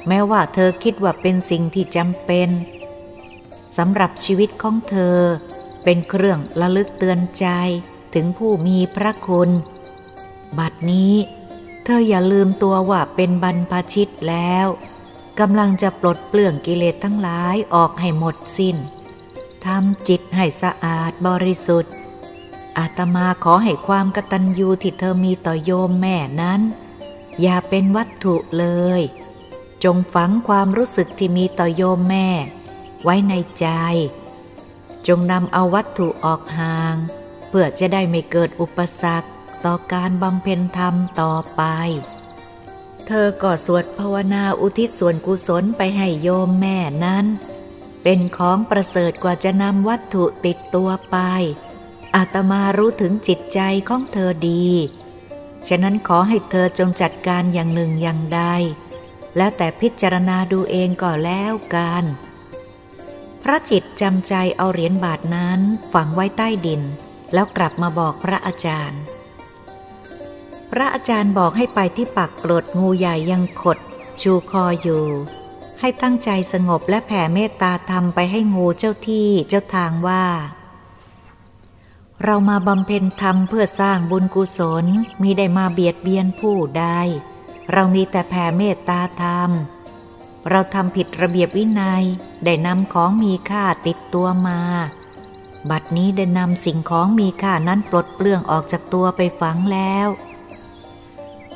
[0.08, 2.49] แม้ว่าเธอคิดว่าเป็นสิ่งที่จำเป็น
[3.78, 5.20] สำหรับชีวิตของเธอ
[5.84, 7.48] เป็นเครื่องระลึกเตือนใจ
[8.14, 9.50] ถึงผู้มีพระคุณ
[10.58, 11.14] บัดนี้
[11.84, 14.68] เธออย่าลืมตัวว่าเป็นบรรพชิตแล้ว
[15.40, 18.78] กำลังจะปลดเปลื้องกิเลสทั้งหลายออกให้หมดสิน้น
[19.66, 21.94] ทำจิตให้สะอาดบริสุทธิ์
[22.78, 26.62] อาตมาขอให้ความกตัญญูที่เธอมีต่อโยมแม่นั้น
[27.42, 28.66] อย่าเป็นวัตถุเล
[29.00, 29.02] ย
[29.84, 32.28] จงฝังความรู้สึกที่มีต่อโยมแม่
[33.04, 33.68] ไว้ในใจ
[35.08, 36.95] จงนำเอาวัตถุออกห่าง
[37.49, 39.28] เพื่อจะได้ไม่เกิดอุปสรรค
[39.66, 41.62] ต่อการบำเพ็ญธรรมต่อไป
[43.08, 47.26] เธอก็สวดภาวนาอุทิศส่วนกุศลไปให้โยมแม่นั้น
[48.04, 51.18] เป็นของประเสริฐกว่าจะนำวัตถุติดตัวไป
[52.16, 54.68] อาตมารู้ถึงจิตใจของเธอดี
[55.68, 58.41] ฉะนั้นขอให้เธอจงจัดการอย่างหนึ่งอย่างใด
[59.38, 62.04] แล้วแต่พิจารณาดูเองก็แล้วกัน
[63.44, 65.60] พระจิตจำใจเอาเหรียญบาทนั้น
[65.94, 66.82] ฝังไว้ใต้ดิน
[67.34, 69.02] แล้วกลับมาบอกพระอาจารย์
[70.72, 73.78] พระอาจารย์บอกให้ไปที่ปักปลดงูใหญ่ยังขด
[74.22, 75.06] ชูคออยู่
[75.80, 80.26] ให้ตั้งใจสงบและแผ่เมตตาธรรมไปให้งูเจ้าที่เจ้าทางว่า
[82.24, 84.86] เรามาบำเพ็ญธรรมเพื่อสร้างบุญกุศล
[85.22, 86.86] มีได้มาเบียดเบียนผู้ใด
[87.72, 89.50] เรามีแต่แผ่เมตตาธรรม
[90.50, 92.04] เราทำผิดระเบียบวินัย
[92.46, 94.60] ได้นำของมีค่าติดตัวมา
[95.70, 100.08] บัดนี้ได้นำสิ่งของมีค่านั้นปลดเปลื้องออกจากตัวไปฝังแล้ว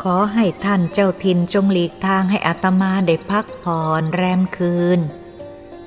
[0.02, 5.00] ขอให้ท่านเจ้าทินจงหลีกทางให้อัตมาได้พักผ่อนแรมคืน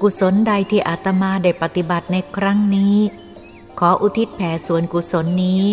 [0.01, 2.97] กุศลใดที่อาตมาได้ปฏิบัติในครั้งนี้
[3.79, 5.65] ขออุทิศแผ่ส่วนกุศลนี้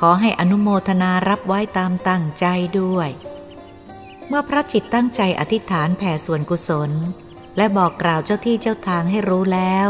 [0.00, 2.46] ขอให้อนุโมทนารับไว้ตามตั้งใจ
[2.80, 3.08] ด้วย
[4.28, 6.90] เมื่อพระจิตตั้งใจอธิษฐานแผ่ส่วนกุศล
[7.56, 9.88] และบอกกล่าวเจ้าที่เจ้าทางให้รู้แล้ว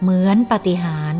[0.00, 1.14] เหมือนปฏิหาร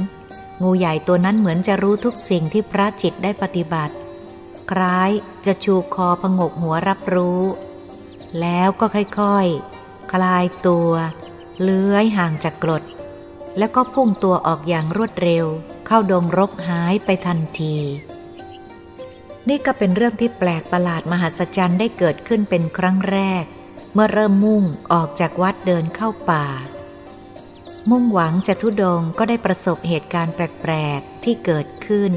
[0.62, 3.94] งูใหญ่ตัวนั้นเหมือนจะรู้ทุกสิ่งที่พระจิตได้ปฏิบัติ
[4.70, 5.10] คล้าย
[5.46, 7.42] จะชูคอพงกหัวรับรู้
[8.40, 10.90] แล้วก็ค่อยๆ คลายตัว
[11.62, 12.82] เลื้อยห่างจากกรด
[13.58, 15.46] แล้วก็พุ่งตัวออกอย่างรวดเร็ว
[15.86, 17.76] เข้าดงรกหายไปทันที
[19.48, 23.44] นี่ก็เป็นเรื่องที่แปลกประหลาดมหัศจรรย์ได้เกิดขึ้นเป็นครั้งแรก
[23.94, 26.46] เมื่อเริ่มมุ่งออกจากวัดเดินเข้าป่า
[27.90, 32.12] มุ่งหวังจะทุดงก็ได้ประสบเหตุการณ์แปลก ๆ ที่เกิดขึ้น